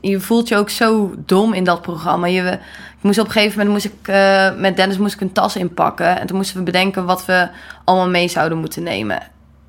[0.00, 2.26] je voelt je ook zo dom in dat programma.
[2.26, 2.58] Je,
[3.04, 6.20] moest op een gegeven moment moest ik, eh, met Dennis moest ik een tas inpakken.
[6.20, 7.48] En toen moesten we bedenken wat we
[7.84, 9.22] allemaal mee zouden moeten nemen.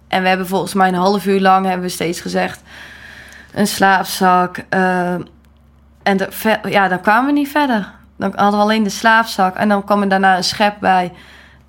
[0.08, 2.62] En we hebben volgens mij een half uur lang hebben we steeds gezegd...
[3.54, 4.58] een slaapzak.
[4.70, 5.14] eh,
[6.04, 6.30] en de,
[6.70, 7.92] ja, dan kwamen we niet verder.
[8.18, 9.56] Dan hadden we alleen de slaapzak.
[9.56, 11.12] En dan kwam er daarna een schep bij.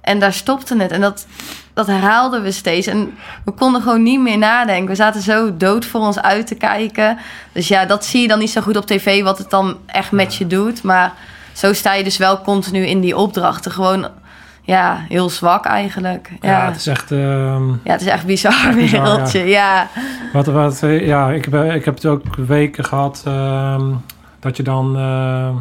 [0.01, 0.91] En daar stopte het.
[0.91, 1.27] En dat,
[1.75, 2.87] dat herhaalden we steeds.
[2.87, 4.89] En we konden gewoon niet meer nadenken.
[4.89, 7.19] We zaten zo dood voor ons uit te kijken.
[7.53, 9.23] Dus ja, dat zie je dan niet zo goed op tv...
[9.23, 10.83] wat het dan echt met je doet.
[10.83, 11.13] Maar
[11.57, 13.73] zo sta je dus wel continu in die opdrachten.
[13.73, 14.07] Gewoon,
[14.63, 16.31] ja, heel zwak eigenlijk.
[16.41, 17.11] Ja, Ja, het is echt...
[17.11, 19.45] ehm, ja het is echt bizar bizar, wereldje.
[19.45, 19.89] Ja.
[20.33, 23.83] Wat, wat, eh, ja, ik heb, ik heb het ook weken gehad ehm,
[24.41, 25.03] dat je dan eh,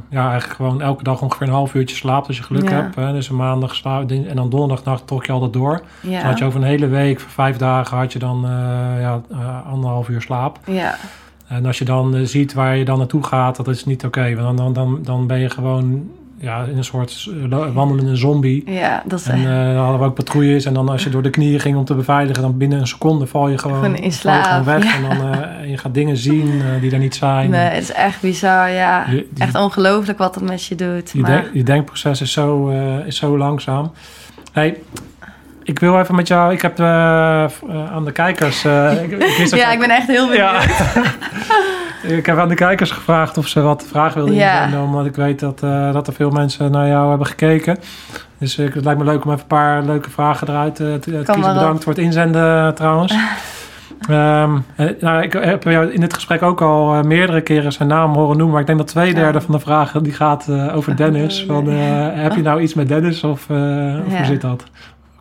[0.10, 2.76] ja, eigenlijk gewoon elke dag ongeveer een half uurtje slaapt als je geluk Ja.
[2.76, 2.96] hebt.
[2.96, 3.12] Hè?
[3.12, 5.82] Dus een maandag slaap en dan donderdagnacht trok je altijd door.
[6.02, 6.18] Ja.
[6.20, 9.22] Dan had je over een hele week, voor vijf dagen, had je dan eh, ja,
[9.32, 10.60] eh, anderhalf uur slaap.
[10.66, 10.96] ja.
[11.48, 14.36] En als je dan eh, ziet waar je dan naartoe gaat, dat is niet oké.
[14.36, 18.72] Want dan, dan, dan, dan ben je gewoon ja, in een soort eh, wandelende zombie.
[18.72, 20.66] ja, dat is En eh, dan hadden we ook patrouilles.
[20.66, 23.28] En dan als je door de knieën ging om te beveiligen, dan binnen een seconde
[23.28, 24.12] val je gewoon, Gewoon in
[24.66, 24.84] weg.
[24.84, 24.96] ja.
[24.96, 27.50] En dan en je gaat dingen zien die er niet zijn.
[27.50, 29.06] Nee, het is echt bizar, ja.
[29.10, 31.12] Je- die- Echt ongelooflijk wat dat met je doet.
[31.14, 31.32] Je, maar...
[31.32, 32.70] denk- je denkproces is zo,
[33.06, 33.92] is zo langzaam.
[34.52, 34.78] Hey,
[35.66, 36.54] ik wil even met jou...
[36.54, 37.50] Ik heb eh, eh,
[37.94, 38.66] aan de kijkers...
[38.66, 40.38] eh, ik, ik wist dat ja, ik ben echt heel benieuwd.
[40.46, 40.62] Ja.
[42.18, 44.56] ik heb aan de kijkers gevraagd of ze wat vragen wilden Ja.
[44.56, 44.82] inzenden.
[44.88, 45.60] Omdat ik weet dat,
[45.94, 47.78] dat er veel mensen naar jou hebben gekeken.
[48.38, 51.42] Dus het lijkt me leuk om even een paar leuke vragen eruit te, kiezen.
[51.54, 53.16] Bedankt voor het inzenden trouwens.
[54.10, 58.14] Ehm, eh, nou, ik heb jou in dit gesprek ook al meerdere keren zijn naam
[58.14, 58.50] horen noemen.
[58.52, 61.44] Maar ik denk dat twee derde van de vragen die gaat over Dennis.
[61.48, 64.02] Van, heb je nou iets met Dennis of, of Ja.
[64.18, 64.64] hoe zit dat?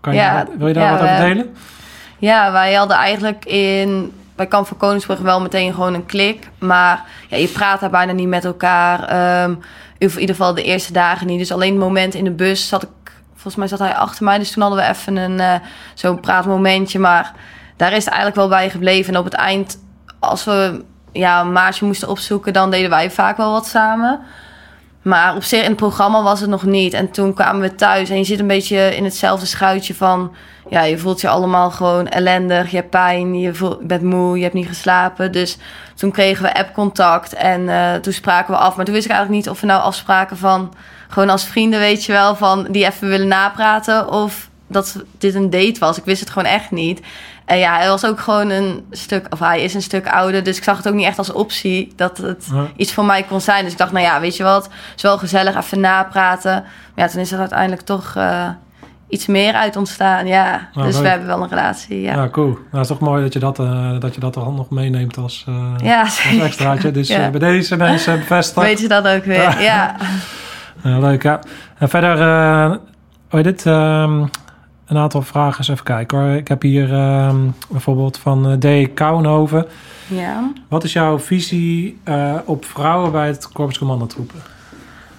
[0.05, 1.57] Kan je, Ja, wil je daar ja, wat over delen?
[2.19, 6.49] Ja, wij hadden eigenlijk in bij Kamp van Koningsbrug wel meteen gewoon een klik.
[6.59, 9.05] Maar ja, je praat daar bijna niet met elkaar.
[9.05, 9.55] Ehm,
[9.99, 11.39] in ieder geval de eerste dagen niet.
[11.39, 12.89] Dus alleen het moment in de bus zat ik...
[13.33, 14.39] Volgens mij zat hij achter mij.
[14.39, 15.55] Dus toen hadden we even een eh,
[15.95, 16.99] zo'n praatmomentje.
[16.99, 17.33] Maar
[17.77, 19.13] daar is het eigenlijk wel bij gebleven.
[19.13, 19.79] En op het eind,
[20.19, 24.21] als we ja, een maatje moesten opzoeken, dan deden wij vaak wel wat samen.
[25.05, 26.93] Maar op zich in het programma was het nog niet.
[26.93, 30.35] En toen kwamen we thuis en je zit een beetje in hetzelfde schuitje van...
[30.71, 34.43] Ja, je voelt je allemaal gewoon ellendig, je hebt pijn, je, voelt, bent moe, je
[34.43, 35.33] hebt niet geslapen.
[35.33, 35.59] Dus
[35.95, 38.77] toen kregen we app-contact en uh, toen spraken we af.
[38.77, 40.75] Maar toen wist ik eigenlijk niet of we nou afspraken van...
[41.09, 44.11] Gewoon als vrienden, weet je wel, van die even willen napraten...
[44.11, 45.99] of dat dit een date was.
[45.99, 47.01] Ik wist het gewoon echt niet.
[47.45, 50.42] En ja, hij was ook gewoon een stuk, of hij is een stuk ouder.
[50.42, 53.40] Dus ik zag het ook niet echt als optie dat het iets voor mij kon
[53.40, 53.62] zijn.
[53.62, 56.53] Dus ik dacht, nou ja, weet je wat, het is wel gezellig even napraten.
[56.95, 58.49] Maar ja, toen is er uiteindelijk toch uh,
[59.09, 60.26] iets meer uit ontstaan.
[60.26, 62.01] Ja, nou, dus we hebben wel een relatie.
[62.01, 62.49] Ja, ja cool.
[62.49, 65.16] Nou, het is toch mooi dat je dat, uh, dat, je dat toch nog meeneemt
[65.16, 66.90] als, uh, ja, als extraatje.
[66.90, 67.30] Dus ja.
[67.30, 68.66] bij deze mensen bevestigd.
[68.66, 69.97] Weet je dat ook weer, ja.
[70.82, 71.40] leuk, ja.
[71.78, 72.80] En verder,
[73.30, 73.64] oh, dit...
[73.64, 74.30] Um,
[74.87, 75.59] een aantal vragen.
[75.59, 76.37] Eens even kijken hoor.
[76.37, 77.35] Ik heb hier uh,
[77.68, 78.95] bijvoorbeeld van uh, D.
[78.95, 79.66] Kouwenhoven.
[80.07, 80.53] Ja.
[80.68, 84.43] Wat is jouw visie uh, op vrouwen bij het Corpus Commandotroepen?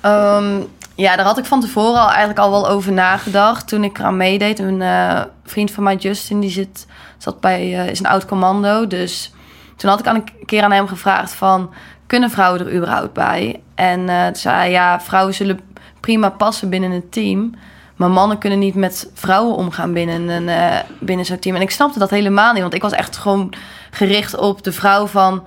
[0.06, 3.68] Um, ja, daar had ik van tevoren al eigenlijk al wel over nagedacht.
[3.68, 4.60] Toen ik eraan meedeed.
[4.60, 6.88] Een uh, vriend van mij, Justin, die zit,
[7.18, 8.88] zat bij, is een oud commando.
[8.88, 9.34] Dus
[9.76, 11.74] toen had ik aan een keer aan hem gevraagd van...
[12.08, 13.62] Kunnen vrouwen er überhaupt bij?
[13.76, 15.60] En toen zei hij, ja, vrouwen zullen
[16.00, 17.54] prima passen binnen het team...
[17.96, 21.56] Maar mannen kunnen niet met vrouwen omgaan binnen, een, uh, binnen zo'n team.
[21.56, 22.62] En ik snapte dat helemaal niet.
[22.62, 23.54] Want ik was echt gewoon
[23.92, 25.44] gericht op de vrouw van...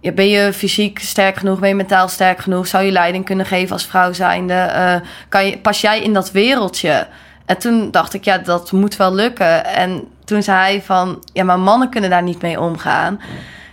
[0.00, 1.58] Ja, ben je fysiek sterk genoeg?
[1.58, 2.66] Ben je mentaal sterk genoeg?
[2.66, 4.72] Zou je leiding kunnen geven als vrouw zijnde?
[4.74, 7.06] Uh, kan je, pas jij in dat wereldje?
[7.46, 9.64] En toen dacht ik, ja, dat moet wel lukken.
[9.64, 11.22] En toen zei hij van...
[11.32, 13.20] Ja, maar mannen kunnen daar niet mee omgaan.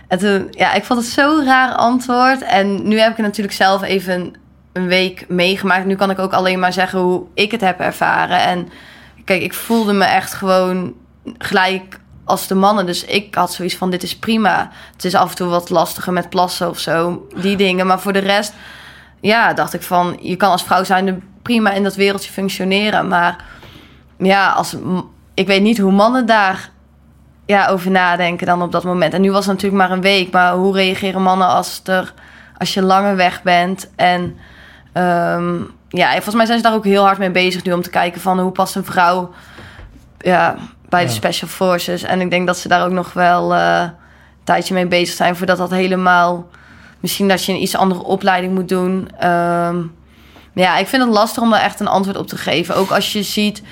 [0.08, 2.42] En toen, ja, ik vond het zo'n raar antwoord.
[2.42, 4.34] En nu heb ik het natuurlijk zelf even
[4.72, 5.86] een week meegemaakt.
[5.86, 8.38] Nu kan ik ook alleen maar zeggen hoe ik het heb ervaren.
[8.38, 8.68] En
[9.24, 10.94] kijk, ik voelde me echt gewoon
[11.38, 12.86] gelijk als de mannen.
[12.86, 14.70] Dus ik had zoiets van: dit is prima.
[14.92, 17.86] Het is af en toe wat lastiger met plassen of zo, die dingen.
[17.86, 18.54] Maar voor de rest,
[19.20, 23.08] ja, dacht ik van: je kan als vrouw zijn prima in dat wereldje functioneren.
[23.08, 23.44] Maar
[24.18, 24.76] ja, als,
[25.34, 26.70] ik weet niet hoe mannen daar
[27.46, 29.14] ja, over nadenken dan op dat moment.
[29.14, 30.32] En nu was het natuurlijk maar een week.
[30.32, 32.14] Maar hoe reageren mannen als, er,
[32.58, 34.38] als je langer weg bent en
[34.94, 37.90] Um, ja, volgens mij zijn ze daar ook heel hard mee bezig nu om te
[37.90, 39.30] kijken van hoe past een vrouw
[40.18, 40.56] ja,
[40.88, 42.02] bij de Special Forces.
[42.02, 43.92] En ik denk dat ze daar ook nog wel uh, een
[44.44, 46.48] tijdje mee bezig zijn voordat dat helemaal.
[47.00, 49.08] Misschien dat je een iets andere opleiding moet doen.
[49.28, 49.94] Um,
[50.54, 52.76] ja, ik vind het lastig om daar echt een antwoord op te geven.
[52.76, 53.62] Ook als je ziet,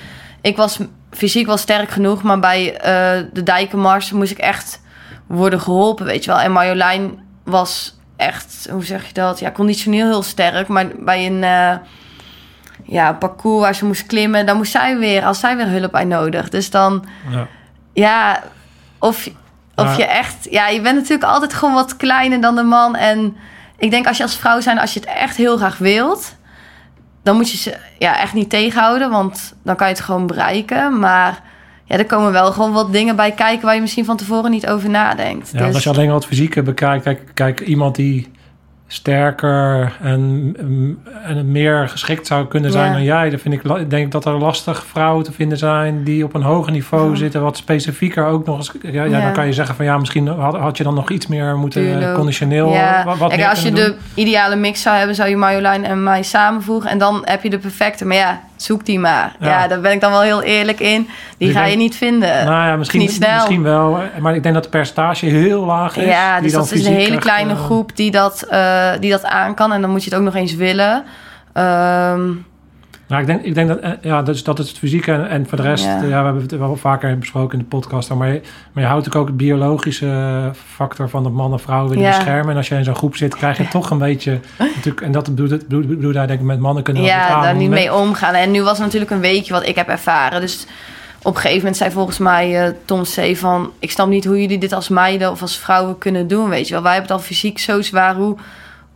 [0.41, 0.79] ik was
[1.11, 4.81] fysiek wel sterk genoeg, maar bij uh, de dijkenmars moest ik echt
[5.27, 6.39] worden geholpen, weet je wel.
[6.39, 9.39] En Marjolein was echt, hoe zeg je dat?
[9.39, 10.67] Ja, conditioneel heel sterk.
[10.67, 11.75] Maar bij een uh,
[12.83, 16.05] ja, parcours waar ze moest klimmen, dan moest zij weer, als zij weer hulp bij
[16.05, 16.49] nodig.
[16.49, 17.47] Dus dan, ja,
[17.93, 18.43] ja
[18.99, 19.29] of,
[19.75, 22.95] of je echt, ja, je bent natuurlijk altijd gewoon wat kleiner dan de man.
[22.95, 23.37] En
[23.77, 26.35] ik denk als je als vrouw zijn, als je het echt heel graag wilt,
[27.23, 30.99] dan moet je ze ja, echt niet tegenhouden, want dan kan je het gewoon bereiken.
[30.99, 31.41] Maar
[31.89, 34.67] ja, er komen wel gewoon wat dingen bij kijken waar je misschien van tevoren niet
[34.67, 35.49] over nadenkt.
[35.53, 35.73] Ja, dus...
[35.73, 38.27] als je alleen wat fysieke bekijkt, kijk, kijk iemand die
[38.91, 40.55] sterker en,
[41.23, 43.29] en meer geschikt zou kunnen zijn dan jij.
[43.29, 46.71] Dan vind ik, denk dat er lastig vrouwen te vinden zijn die op een hoger
[46.71, 48.71] niveau zitten, wat specifieker ook nog eens.
[48.81, 51.27] Ja, ja, dan kan je zeggen van ja, misschien had, had je dan nog iets
[51.27, 52.13] meer moeten Tuurlijk.
[52.13, 52.75] conditioneel.
[53.17, 56.97] Wat als je de ideale mix zou hebben, zou je Marjolein en mij samenvoegen en
[56.97, 58.05] dan heb je de perfecte.
[58.05, 59.35] Maar ja, zoek die maar.
[59.39, 61.09] Ja, daar ben ik dan wel heel eerlijk in.
[61.37, 62.45] Die ga je niet vinden.
[62.45, 63.35] Nou ja, misschien, niet snel.
[63.35, 63.99] misschien wel.
[64.19, 66.05] Maar ik denk dat de percentage heel laag is.
[66.05, 69.55] Ja, dus dat is een hele kleine uh, groep die dat, uh, die dat aan
[69.55, 69.71] kan.
[69.71, 71.03] En dan moet je het ook nog eens willen.
[71.53, 72.45] Um,
[73.09, 75.47] nou, ik denk, ik denk dat, eh, ja, dus dat is het fysieke en, en
[75.47, 76.01] voor de rest, ja.
[76.01, 76.07] ja.
[76.07, 78.41] we hebben het wel vaker besproken in de podcast, maar je,
[78.71, 82.15] maar je houdt natuurlijk ook het biologische factor van de man en vrouw willen ja.
[82.15, 82.49] beschermen.
[82.51, 85.23] En als je in zo'n groep zit, krijg je toch een beetje, natuurlijk, en dat
[85.23, 88.33] bedoelt het, bedoel, daar denk ik met mannen kunnen Ja, daar niet mee omgaan.
[88.33, 90.65] En nu was het natuurlijk een weekje wat ik heb ervaren, dus
[91.21, 93.37] op een gegeven moment zei volgens mij uh, Tom C.
[93.37, 93.71] van...
[93.79, 96.73] ik snap niet hoe jullie dit als meiden of als vrouwen kunnen doen, weet je
[96.73, 96.83] wel.
[96.83, 98.37] Wij hebben het al fysiek zo zwaar, hoe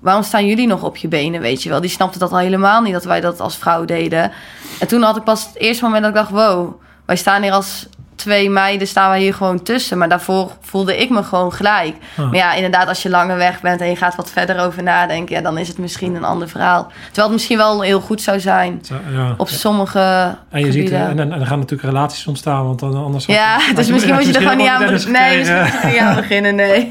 [0.03, 1.81] waarom staan jullie nog op je benen, weet je wel?
[1.81, 4.31] Die snapte dat al helemaal niet, dat wij dat als vrouw deden.
[4.79, 7.51] En toen had ik pas het eerste moment dat ik dacht, wow, wij staan hier
[7.51, 9.97] als twee meiden staan wij hier gewoon tussen.
[9.97, 11.95] Maar daarvoor voelde ik me gewoon gelijk.
[12.17, 12.25] Ah.
[12.25, 15.35] Maar ja, inderdaad, als je langer weg bent en je gaat wat verder over nadenken,
[15.35, 16.91] ja, dan is het misschien een ander verhaal.
[17.05, 19.33] Terwijl het misschien wel heel goed zou zijn ja.
[19.37, 20.35] op sommige.
[20.49, 23.25] En je ziet, en, en, er gaan natuurlijk relaties ontstaan, want dan anders.
[23.25, 25.11] Ja, dus misschien moet je er gewoon niet aan beginnen.
[25.11, 26.87] Nee, misschien moet je niet aan beginnen, nee.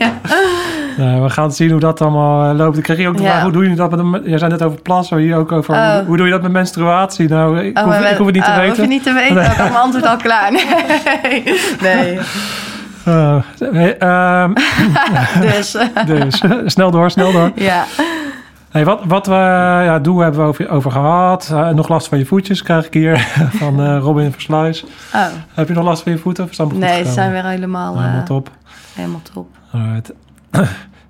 [1.22, 2.76] we gaan zien hoe dat allemaal eh, loopt.
[2.76, 4.22] Ik kreeg hier ook de vraag, hoe doe je dat met een...
[4.24, 5.74] Je zei net over plassen, hier ook over...
[5.74, 5.98] Oh.
[6.06, 7.28] Hoe, doe je dat met menstruatie?
[7.28, 8.76] Nou, ik, oh, hoef, ik hoef het niet te oh, weten.
[8.76, 10.52] hoef je niet te weten, ik had mijn antwoord al klaar.
[10.52, 10.64] Nee.
[11.80, 12.18] nee.
[13.08, 13.42] Uh,
[14.00, 14.48] uh,
[15.40, 15.76] dus.
[16.06, 17.52] dus, snel door, snel door.
[17.54, 17.84] Ja.
[18.72, 19.32] Hey, wat wat we,
[19.84, 21.48] ja, doe hebben we over, over gehad.
[21.52, 23.18] Uh, nog last van je voetjes krijg ik hier
[23.60, 24.84] van uh, Robin Versluis.
[25.14, 25.26] Oh.
[25.54, 26.44] Heb je nog last van je voeten?
[26.44, 28.50] Of nee, ze zijn weer helemaal, helemaal uh, top.
[28.94, 29.46] Helemaal top.
[29.72, 30.12] Alright.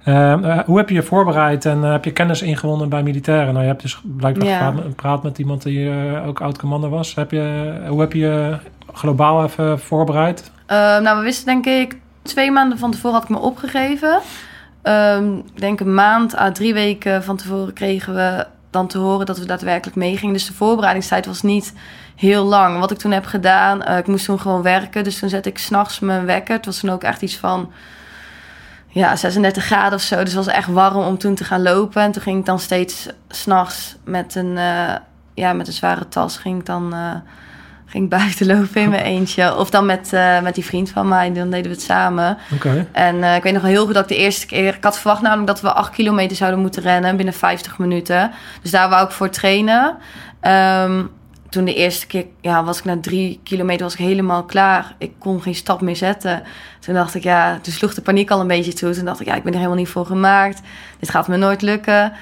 [0.04, 3.52] Uh, hoe heb je je voorbereid en uh, heb je kennis ingewonnen bij militairen?
[3.52, 4.74] Nou, je hebt dus blijkbaar Ja.
[4.88, 7.14] gepraat, met iemand die uh, ook oud-commando was.
[7.14, 8.56] Heb je, hoe heb je
[8.92, 10.50] globaal even voorbereid?
[10.72, 14.20] Uh, nou, we wisten denk ik twee maanden van tevoren had ik me opgegeven.
[14.82, 19.26] Um, ik denk een maand à drie weken van tevoren kregen we dan te horen
[19.26, 20.32] dat we daadwerkelijk meegingen.
[20.32, 21.72] Dus de voorbereidingstijd was niet
[22.16, 22.78] heel lang.
[22.78, 25.04] Wat ik toen heb gedaan, uh, ik moest toen gewoon werken.
[25.04, 26.56] Dus toen zette ik s'nachts mijn wekker.
[26.56, 27.72] Het was toen ook echt iets van
[28.86, 30.16] ja, 36 graden of zo.
[30.16, 32.02] Dus het was echt warm om toen te gaan lopen.
[32.02, 34.94] En toen ging ik dan steeds s'nachts met een, uh,
[35.34, 36.94] ja, met een zware tas ging ik dan...
[36.94, 37.14] Uh,
[37.92, 39.56] ging buiten lopen in mijn eentje.
[39.56, 41.32] Of dan met, uh, met die vriend van mij.
[41.32, 42.38] Dan deden we het samen.
[42.54, 42.86] Okay.
[42.92, 44.74] En uh, ik weet nog heel goed dat ik de eerste keer...
[44.74, 48.30] Ik had verwacht namelijk dat we acht kilometer zouden moeten rennen binnen 50 minuten.
[48.62, 49.96] Dus daar wou ik voor trainen.
[50.42, 51.10] Um,
[51.48, 54.94] toen de eerste keer ja, was ik na drie kilometer was ik helemaal klaar.
[54.98, 56.42] Ik kon geen stap meer zetten.
[56.80, 58.92] Toen dacht ik, ja, toen sloeg de paniek al een beetje toe.
[58.92, 60.60] Toen dacht ik, ja, ik ben er helemaal niet voor gemaakt.
[60.98, 62.12] Dit gaat me nooit lukken.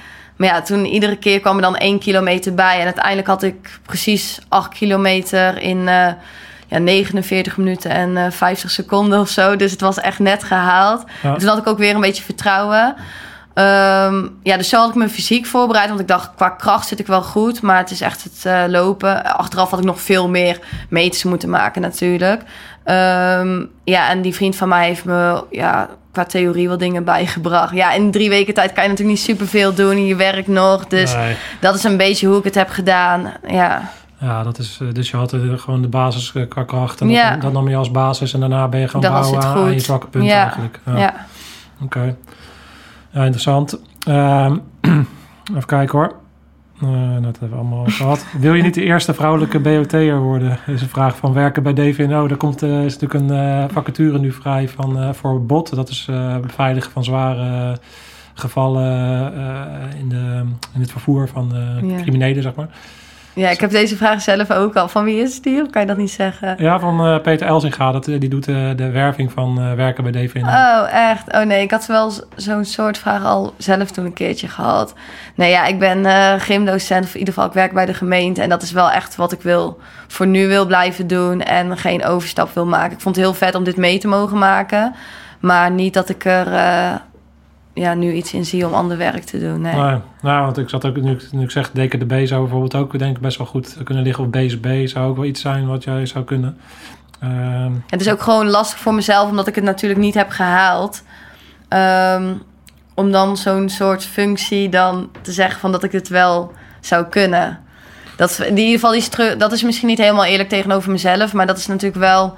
[0.40, 2.78] Maar ja, toen iedere keer kwam er dan één kilometer bij.
[2.78, 6.08] En uiteindelijk had ik precies acht kilometer in uh,
[6.66, 9.56] ja, 49 minuten en uh, 50 seconden of zo.
[9.56, 11.04] Dus het was echt net gehaald.
[11.22, 11.36] Ja.
[11.36, 12.94] Toen had ik ook weer een beetje vertrouwen.
[13.54, 15.88] Um, ja, dus zo had ik mijn fysiek voorbereid.
[15.88, 17.62] Want ik dacht, qua kracht zit ik wel goed.
[17.62, 19.24] Maar het is echt het uh, lopen.
[19.36, 22.42] Achteraf had ik nog veel meer meters moeten maken natuurlijk.
[22.90, 27.74] Um, ja, en die vriend van mij heeft me ja, qua theorie wel dingen bijgebracht.
[27.74, 30.06] Ja, in drie weken tijd kan je natuurlijk niet superveel doen.
[30.06, 30.86] Je werkt nog.
[30.86, 31.36] Dus Nee.
[31.60, 33.32] dat is een beetje hoe ik het heb gedaan.
[33.48, 37.00] Ja, Ja, dat is, eh, dus je had eh, gewoon de basis eh, qua kracht.
[37.00, 37.36] En dat, Ja.
[37.36, 38.32] dat nam je als basis.
[38.34, 40.42] En daarna ben je was bouwen aan, je zwakke punten Ja.
[40.42, 40.80] eigenlijk.
[40.86, 40.96] Ja.
[40.98, 41.14] ja.
[41.82, 42.16] Oké.
[43.10, 43.80] Ja, interessant.
[44.06, 44.56] Ehm,
[45.56, 46.14] even kijken hoor.
[46.82, 48.26] Eh, dat hebben we allemaal gehad.
[48.38, 50.58] Wil je niet de eerste vrouwelijke BOT'er worden?
[50.66, 52.28] Is een vraag van werken bij DVNO.
[52.28, 55.74] Er komt, eh, is natuurlijk een eh, vacature nu vrij van, voor BOT.
[55.74, 56.08] Dat is
[56.42, 57.78] beveiligen van zware
[58.34, 59.32] gevallen
[59.98, 60.42] in, de,
[60.74, 61.52] in het vervoer van
[61.82, 62.00] Ja.
[62.02, 62.68] criminelen, zeg maar.
[63.34, 64.88] Ja, ik heb deze vraag zelf ook al.
[64.88, 65.62] Van wie is die?
[65.62, 66.54] Of kan je dat niet zeggen?
[66.58, 67.92] Ja, van eh, Peter Elzinga.
[67.92, 70.48] Dat, eh, die doet eh, de werving van werken bij DVNO.
[70.48, 71.32] Oh, echt?
[71.32, 74.94] Oh nee, ik had wel zo'n soort vraag al zelf toen een keertje gehad.
[75.34, 76.06] Nee, ja, ik ben
[76.40, 78.42] gymdocent, of in ieder geval ik werk bij de gemeente.
[78.42, 79.78] En dat is wel echt wat ik wil,
[80.08, 82.92] voor nu wil blijven doen en geen overstap wil maken.
[82.92, 84.94] Ik vond het heel vet om dit mee te mogen maken.
[85.40, 86.46] Maar niet dat ik er
[87.74, 89.60] ja, nu iets in zie om ander werk te doen.
[89.60, 89.74] Nee.
[89.74, 92.98] Nou, nou, want ik zat ook, nu, ik- nu ik zeg DKDB zou bijvoorbeeld ook
[92.98, 94.24] denk ik best wel goed kunnen liggen.
[94.24, 96.58] Of BSB zou ook wel iets zijn wat jij zou kunnen.
[97.20, 101.02] Ehm, Het is ook gewoon lastig voor mezelf, omdat ik het natuurlijk niet heb gehaald.
[101.68, 102.32] Ehm,
[102.94, 107.58] om dan zo'n soort functie dan te zeggen van dat ik het wel zou kunnen.
[108.16, 111.58] Dat, in ieder geval die dat is misschien niet helemaal eerlijk tegenover mezelf, maar dat
[111.58, 112.34] is natuurlijk wel.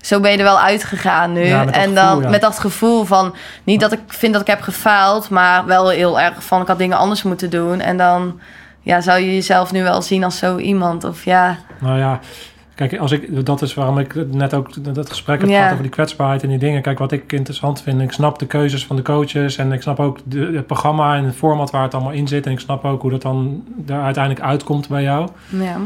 [0.00, 1.44] Zo ben je er wel uitgegaan nu.
[1.44, 2.28] Ja, en dan gevoel, ja.
[2.28, 3.34] met dat gevoel van
[3.64, 6.78] niet dat ik vind dat ik heb gefaald, maar wel heel erg van ik had
[6.78, 7.80] dingen anders moeten doen.
[7.80, 8.40] En dan
[8.80, 11.04] ja, zou je jezelf nu wel zien als zo iemand.
[11.04, 12.20] Of ja, nou ja,
[12.74, 15.54] kijk, als ik, dat is waarom ik net ook dat gesprek heb Ja.
[15.54, 16.82] gehad over die kwetsbaarheid en die dingen.
[16.82, 20.00] Kijk, wat ik interessant vind, ik snap de keuzes van de coaches en ik snap
[20.00, 22.46] ook de, het programma en het format waar het allemaal in zit.
[22.46, 25.28] En ik snap ook hoe dat dan er uiteindelijk uitkomt bij jou.
[25.48, 25.76] ja.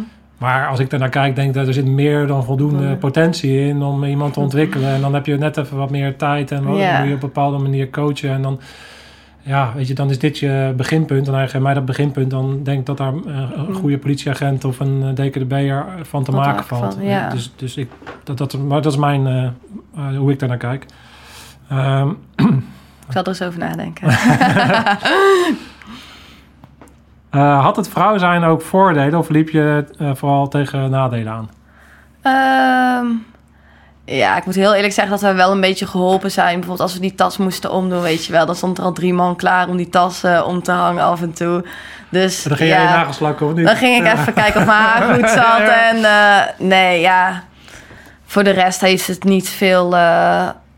[0.42, 2.98] Maar als ik daarnaar kijk, denk ik dat er zit meer dan voldoende Mhm.
[2.98, 4.88] potentie in om iemand te ontwikkelen.
[4.94, 6.98] En dan heb je net even wat meer tijd en dan Ja.
[6.98, 8.30] moet je op een bepaalde manier coachen.
[8.30, 8.60] En dan,
[9.40, 11.28] ja, weet je, dan is dit je beginpunt.
[11.28, 14.80] En geeft mij dat beginpunt, dan denk ik dat daar eh, een goede politieagent of
[14.80, 16.94] een eh, DKDB'er van te maken valt.
[16.94, 17.28] van, ja.
[17.30, 17.88] Dus, dus ik,
[18.24, 20.86] dat, dat, maar dat is mijn, eh, eh, hoe ik daarnaar kijk.
[21.68, 22.08] Ehm,
[23.06, 24.08] Ik zal er eens over nadenken.
[27.32, 31.50] eh, had het vrouw zijn ook voordelen of liep je eh, vooral tegen nadelen aan?
[32.22, 33.06] Ehm,
[34.04, 36.52] ja, ik moet heel eerlijk zeggen dat we wel een beetje geholpen zijn.
[36.52, 38.46] Bijvoorbeeld als we die tas moesten omdoen, weet je wel.
[38.46, 41.22] Dan stond er al drie man klaar om die tas eh, om te hangen af
[41.22, 41.64] en toe.
[42.08, 43.66] Dus Dan ging ja, je nagels lakken of niet?
[43.66, 45.68] dan ging ik even kijken of mijn haar goed zat.
[45.68, 45.96] En
[46.68, 47.42] nee, ja.
[48.26, 49.94] Voor de rest heeft het niet veel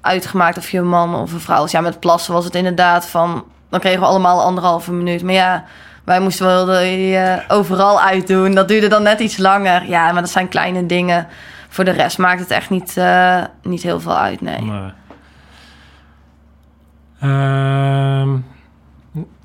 [0.00, 1.70] uitgemaakt of je een man of een vrouw was.
[1.70, 3.44] Ja, met plassen was het inderdaad van...
[3.70, 5.22] Dan kregen we allemaal anderhalve minuut.
[5.22, 5.64] Maar ja,
[6.04, 7.14] wij moesten wel de,
[7.48, 8.54] eh, overal uitdoen.
[8.54, 9.88] Dat duurde dan net iets langer.
[9.88, 11.26] Ja, maar dat zijn kleine dingen.
[11.68, 14.60] Voor de rest maakt het echt niet, eh, niet heel veel uit, nee.
[17.20, 18.28] Ehm,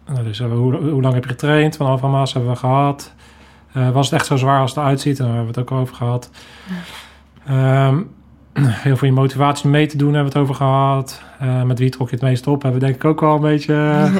[0.06, 1.76] nou, dus, we- hoe, hoe lang heb je getraind?
[1.78, 3.14] Van Alpha Maas hebben we gehad.
[3.74, 5.18] Eh, was het echt zo zwaar als het eruit ziet?
[5.18, 6.30] Daar hebben we het ook over gehad.
[7.48, 8.02] Ehm,
[8.86, 11.22] heel veel je motivatie mee te doen hebben we het over gehad.
[11.44, 12.62] Uh, met wie trok je het meest op?
[12.62, 13.74] Hebben we denk ik ook wel een beetje...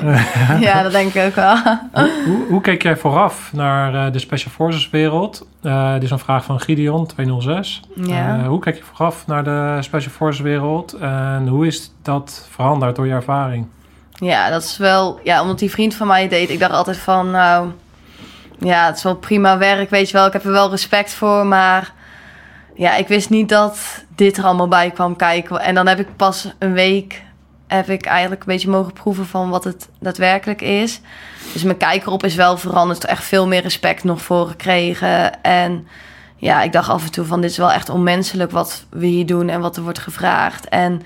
[0.04, 1.56] Uh, ja, dat denk ik ook wel.
[1.94, 5.48] hoe, hoe, hoe, keek jij vooraf naar uh, de Special Forces wereld?
[5.94, 7.82] dit is een vraag van Gideon, 206.
[7.96, 8.44] Ja.
[8.46, 10.94] hoe kijk je vooraf naar de Special Forces wereld?
[10.94, 13.68] En hoe is dat veranderd door je ervaring?
[14.12, 15.20] Ja, dat is wel...
[15.24, 17.32] Ja, omdat die vriend van mij deed, ik dacht altijd van...
[17.32, 17.72] Nou,
[18.60, 20.26] ja, het is wel prima werk, weet je wel.
[20.26, 21.94] Ik heb er wel respect voor, maar
[22.80, 23.80] ja, ik wist niet dat
[24.16, 25.60] dit er allemaal bij kwam kijken.
[25.60, 27.24] En dan heb ik pas een week
[27.68, 31.02] heb ik eigenlijk een beetje mogen proeven van wat het daadwerkelijk is.
[31.54, 33.06] Dus mijn kijk erop is wel veranderd.
[33.06, 35.44] Echt veel meer respect nog voor gekregen.
[35.44, 35.88] En
[36.36, 39.26] ja, ik dacht af en toe van dit is wel echt onmenselijk wat we hier
[39.26, 40.70] doen en wat er wordt gevraagd.
[40.70, 41.02] En,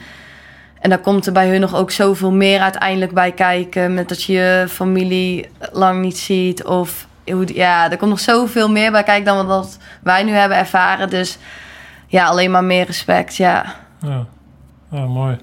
[0.79, 3.93] en dan komt er bij hun nog ook zoveel meer uiteindelijk bij kijken.
[3.93, 6.63] Met dat je je familie lang niet ziet.
[6.63, 7.07] Of
[7.45, 11.09] ja, er komt nog zoveel meer bij kijken dan wat wij nu hebben ervaren.
[11.09, 11.37] Dus
[12.13, 13.75] ja, alleen maar meer respect, ja.
[13.99, 14.25] Ja,
[14.91, 15.37] ja mooi.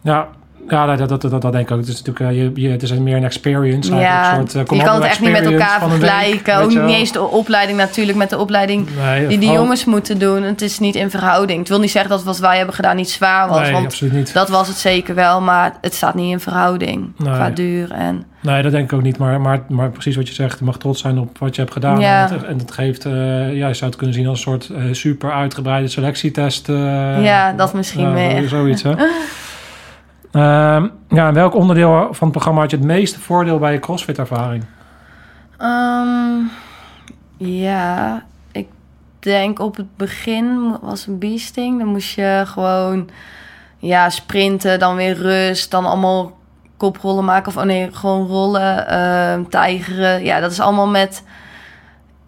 [0.00, 0.28] Ja,
[0.68, 1.78] ja, dat, dat, dat, dat denk ik ook.
[1.78, 3.94] Het is natuurlijk uh, je, je, het is meer een experience.
[3.94, 6.56] Ja, een soort, uh, je kan het echt niet met elkaar vergelijken.
[6.56, 10.42] Ook niet eens de opleiding natuurlijk met de opleiding nee, die die jongens moeten doen.
[10.42, 11.58] Het is niet in verhouding.
[11.58, 13.60] Het wil niet zeggen dat wat wij hebben gedaan niet zwaar was.
[13.60, 14.32] Nee, want absoluut niet.
[14.32, 17.32] Dat was het zeker wel, maar het staat niet in verhouding nee.
[17.32, 17.90] qua duur.
[17.90, 18.24] En...
[18.40, 19.18] Nee, dat denk ik ook niet.
[19.18, 21.72] Maar, maar, maar precies wat je zegt, je mag trots zijn op wat je hebt
[21.72, 22.00] gedaan.
[22.00, 22.28] Ja.
[22.28, 23.12] En, het, en dat geeft, uh,
[23.56, 26.66] ja, je zou het kunnen zien als een soort super uitgebreide selectietest.
[26.66, 28.48] ja, dat misschien meer.
[28.48, 28.92] Zoiets, hè?
[30.36, 34.64] Uh, ja, welk onderdeel van het programma had je het meeste voordeel bij je CrossFit-ervaring?
[35.60, 36.50] Um,
[37.36, 38.22] ja,
[38.52, 38.66] ik
[39.18, 41.78] denk op het begin was een beasting.
[41.78, 43.08] Dan moest je gewoon
[43.78, 46.38] ja, sprinten, dan weer rust, dan allemaal
[46.76, 47.48] koprollen maken.
[47.48, 50.24] Of oh nee, gewoon rollen, uh, tijgeren.
[50.24, 51.24] Ja, dat is allemaal met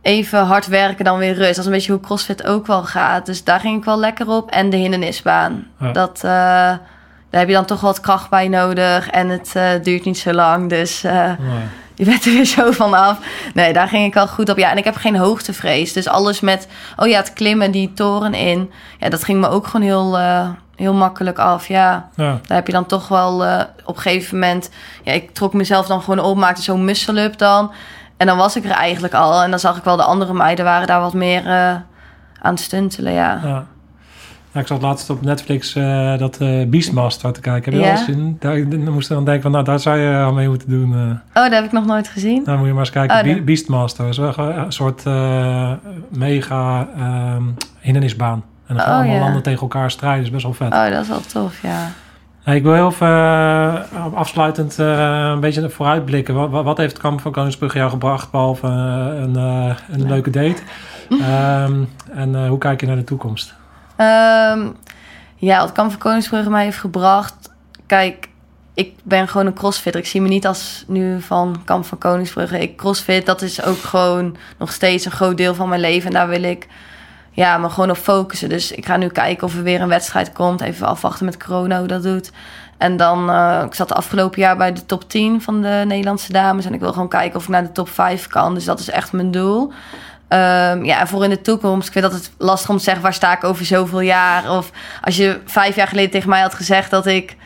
[0.03, 1.49] even hard werken, dan weer rust.
[1.49, 3.27] Dat is een beetje hoe CrossFit ook wel gaat.
[3.27, 4.51] Dus daar ging ik wel lekker op.
[4.51, 5.67] En de hindernisbaan.
[5.81, 5.93] Ja.
[5.93, 6.23] Dat...
[6.25, 6.73] Uh,
[7.31, 9.11] daar heb je dan toch wat kracht bij nodig.
[9.11, 10.69] En het uh, duurt niet zo lang.
[10.69, 11.65] Dus uh, nee.
[11.95, 13.19] je bent er weer zo van af.
[13.55, 14.57] Nee, daar ging ik al goed op.
[14.57, 15.93] Ja, en ik heb geen hoogtevrees.
[15.93, 18.71] Dus alles met, oh ja, het klimmen, die toren in.
[18.99, 21.69] Ja, dat ging me ook gewoon heel, uh, heel makkelijk af.
[21.69, 22.09] Ja.
[22.15, 22.39] ja.
[22.47, 23.45] daar heb je dan toch wel
[23.85, 24.71] op een gegeven moment...
[25.03, 27.73] Ja, ik trok mezelf dan gewoon op, maakte zo'n muscle-up dan.
[28.17, 29.43] En dan was ik er eigenlijk al.
[29.43, 31.43] En dan zag ik wel de andere meiden waren daar wat meer
[32.41, 33.41] aan het stuntelen, ja.
[33.45, 33.67] ja.
[34.57, 37.73] Ja, ik zat laatst op Netflix uh, dat uh, Beastmaster te kijken.
[37.73, 37.97] Heb je Ja.
[37.97, 38.37] gezien?
[38.41, 40.93] Daar dan moest ik dan denken van, nou, daar zou je aan mee moeten doen.
[40.95, 40.99] eh.
[41.09, 42.43] Oh, dat heb ik nog nooit gezien.
[42.45, 43.17] Nou, moet je maar eens kijken.
[43.17, 44.09] Oh, Be- dan- Beastmaster.
[44.09, 45.73] Is wel een soort eh,
[46.09, 47.43] mega ehm,
[47.81, 48.45] hindernisbaan.
[48.67, 49.21] En dan gaan Oh, allemaal ja.
[49.23, 50.19] landen tegen elkaar strijden.
[50.19, 50.79] Dat is best wel vet.
[50.79, 51.89] Oh, dat is wel tof, ja.
[52.53, 53.75] Ik wil heel even eh,
[54.15, 56.35] afsluitend eh, een beetje vooruitblikken.
[56.35, 60.07] Wat, wat, wat heeft het kamp van Koningsbrugge jou gebracht, behalve eh, een, eh, een
[60.09, 60.63] leuke date?
[61.11, 61.73] Ehm,
[62.15, 63.55] en eh, hoe kijk je naar de toekomst?
[63.97, 64.69] Ehm,
[65.37, 67.35] ja, wat Kamp van Koningsbrugge mij heeft gebracht.
[67.87, 68.29] Kijk,
[68.75, 70.01] ik ben gewoon een crossfitter.
[70.01, 72.61] Ik zie me niet als nu van Kamp van Koningsbrugge.
[72.61, 76.07] Ik crossfit, dat is ook gewoon nog steeds een groot deel van mijn leven.
[76.07, 76.67] En daar wil ik
[77.31, 78.49] ja, me gewoon op focussen.
[78.49, 80.61] Dus ik ga nu kijken of er weer een wedstrijd komt.
[80.61, 82.33] Even afwachten met corona hoe dat doet.
[82.79, 86.65] En dan, eh, ik zat afgelopen jaar bij de top 10 van de Nederlandse dames.
[86.65, 88.55] En ik wil gewoon kijken of ik naar de top 5 kan.
[88.55, 89.73] Dus dat is echt mijn doel.
[90.29, 91.87] Ehm, ja, voor in de toekomst.
[91.87, 94.51] Ik vind dat het lastig om te zeggen waar sta ik over zoveel jaar.
[94.51, 94.71] Of
[95.03, 97.37] als je vijf jaar geleden tegen mij had gezegd dat ik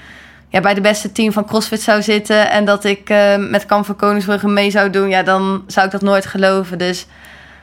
[0.49, 2.51] ja, bij de beste team van CrossFit zou zitten.
[2.51, 5.09] En dat ik eh, met Kamp van Koningsbrugge mee zou doen.
[5.09, 6.79] Ja, dan zou ik dat nooit geloven.
[6.79, 7.07] Dus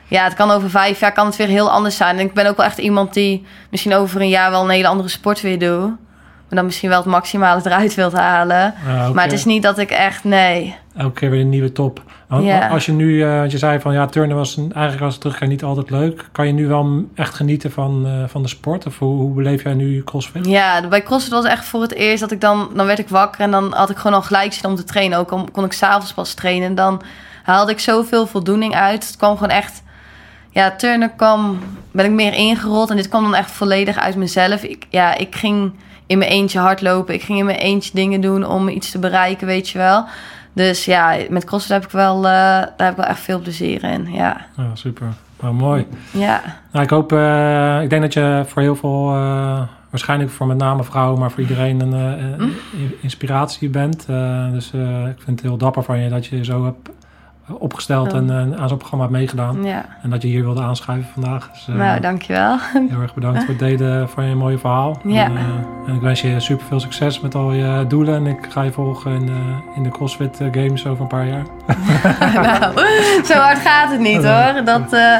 [0.08, 2.18] ja, het kan over vijf jaar kan het weer heel anders zijn.
[2.18, 4.88] En ik ben ook wel echt iemand die misschien over een jaar wel een hele
[4.88, 5.92] andere sport weer doet.
[6.50, 8.74] Dan misschien wel het maximale eruit wilt halen.
[9.00, 9.12] Oké.
[9.14, 10.74] Maar het is niet dat ik echt, nee.
[10.96, 12.02] Elke keer weer een nieuwe top.
[12.28, 12.68] Want Ja.
[12.68, 15.48] Als je nu, want je zei van ja, turnen was een- eigenlijk als het teruggaat
[15.48, 16.28] niet altijd leuk.
[16.32, 18.86] Kan je nu wel echt genieten van, eh, van de sport?
[18.86, 20.46] Of hoe, hoe beleef jij nu CrossFit?
[20.46, 22.70] Ja, bij CrossFit was echt voor het eerst dat ik dan...
[22.74, 25.18] Dan werd ik wakker en dan had ik gewoon al gelijk zin om te trainen.
[25.18, 26.68] Ook al kon ik s'avonds pas trainen.
[26.68, 27.02] En dan
[27.42, 29.06] haalde ik zoveel voldoening uit.
[29.06, 29.82] Het kwam gewoon echt...
[30.50, 31.58] Ja, turnen kwam...
[31.92, 32.90] Ben ik meer ingerold.
[32.90, 34.62] En dit kwam dan echt volledig uit mezelf.
[34.62, 35.72] Ik, ja, ik ging
[36.08, 37.14] in mijn eentje hardlopen.
[37.14, 40.04] Ik ging in mijn eentje dingen doen om iets te bereiken, weet je wel.
[40.52, 42.16] Dus ja, met CrossFit heb ik wel...
[42.16, 44.46] eh, daar heb ik wel echt veel plezier in, ja.
[44.56, 45.06] Ja, super.
[45.40, 45.86] Nou, mooi.
[46.10, 46.42] Ja,
[46.72, 50.56] Nou, ik hoop, eh, ik denk dat je voor heel veel, eh, waarschijnlijk voor met
[50.56, 54.06] name vrouwen, maar voor iedereen een, een inspiratie bent.
[54.52, 54.66] Dus
[55.06, 56.90] ik vind het heel dapper van je dat je zo hebt
[57.58, 59.64] opgesteld en eh, aan zo'n programma hebt meegedaan.
[59.64, 59.84] ja.
[60.02, 61.50] En dat je hier wilde aanschuiven vandaag.
[61.52, 62.56] Dus, eh, Nou, dankjewel.
[62.88, 64.96] Heel erg bedankt voor het delen van je mooie verhaal.
[65.18, 65.24] Ja.
[65.24, 68.14] En, eh, en ik wens je super veel succes met al je doelen.
[68.14, 71.26] En ik ga je volgen in, eh, in de CrossFit eh, Games over een paar
[71.26, 71.44] jaar.
[72.42, 72.72] nou,
[73.24, 74.64] zo hard gaat het niet hoor.
[74.64, 75.16] Dat, eh,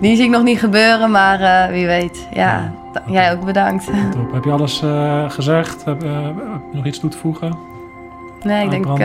[0.00, 2.28] die zie ik nog niet gebeuren, maar eh, wie weet.
[2.32, 2.72] Ja,
[3.06, 3.84] jij ook bedankt.
[4.12, 4.32] Top.
[4.32, 5.84] Heb je alles uh, gezegd?
[5.84, 6.34] Heb, uh, heb,
[6.70, 7.52] je nog iets toe te voegen?
[8.42, 8.96] Nee, ik denk, uh,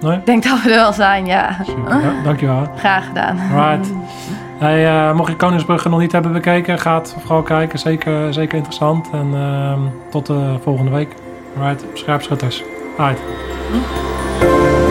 [0.00, 0.16] nee?
[0.16, 1.56] ik denk dat we er wel zijn, ja.
[1.62, 2.66] Super, ja, dankjewel.
[2.76, 3.38] Graag gedaan.
[3.54, 3.92] Right.
[4.58, 7.78] Hey, mocht je Koningsbrugge nog niet hebben bekeken, ga het vooral kijken.
[7.78, 9.10] Zeker, zeker interessant.
[9.12, 9.80] En ehm,
[10.10, 11.14] tot de volgende week.
[11.60, 12.62] Right, scherpschutters.
[12.98, 13.20] Right.
[13.70, 14.81] Hm?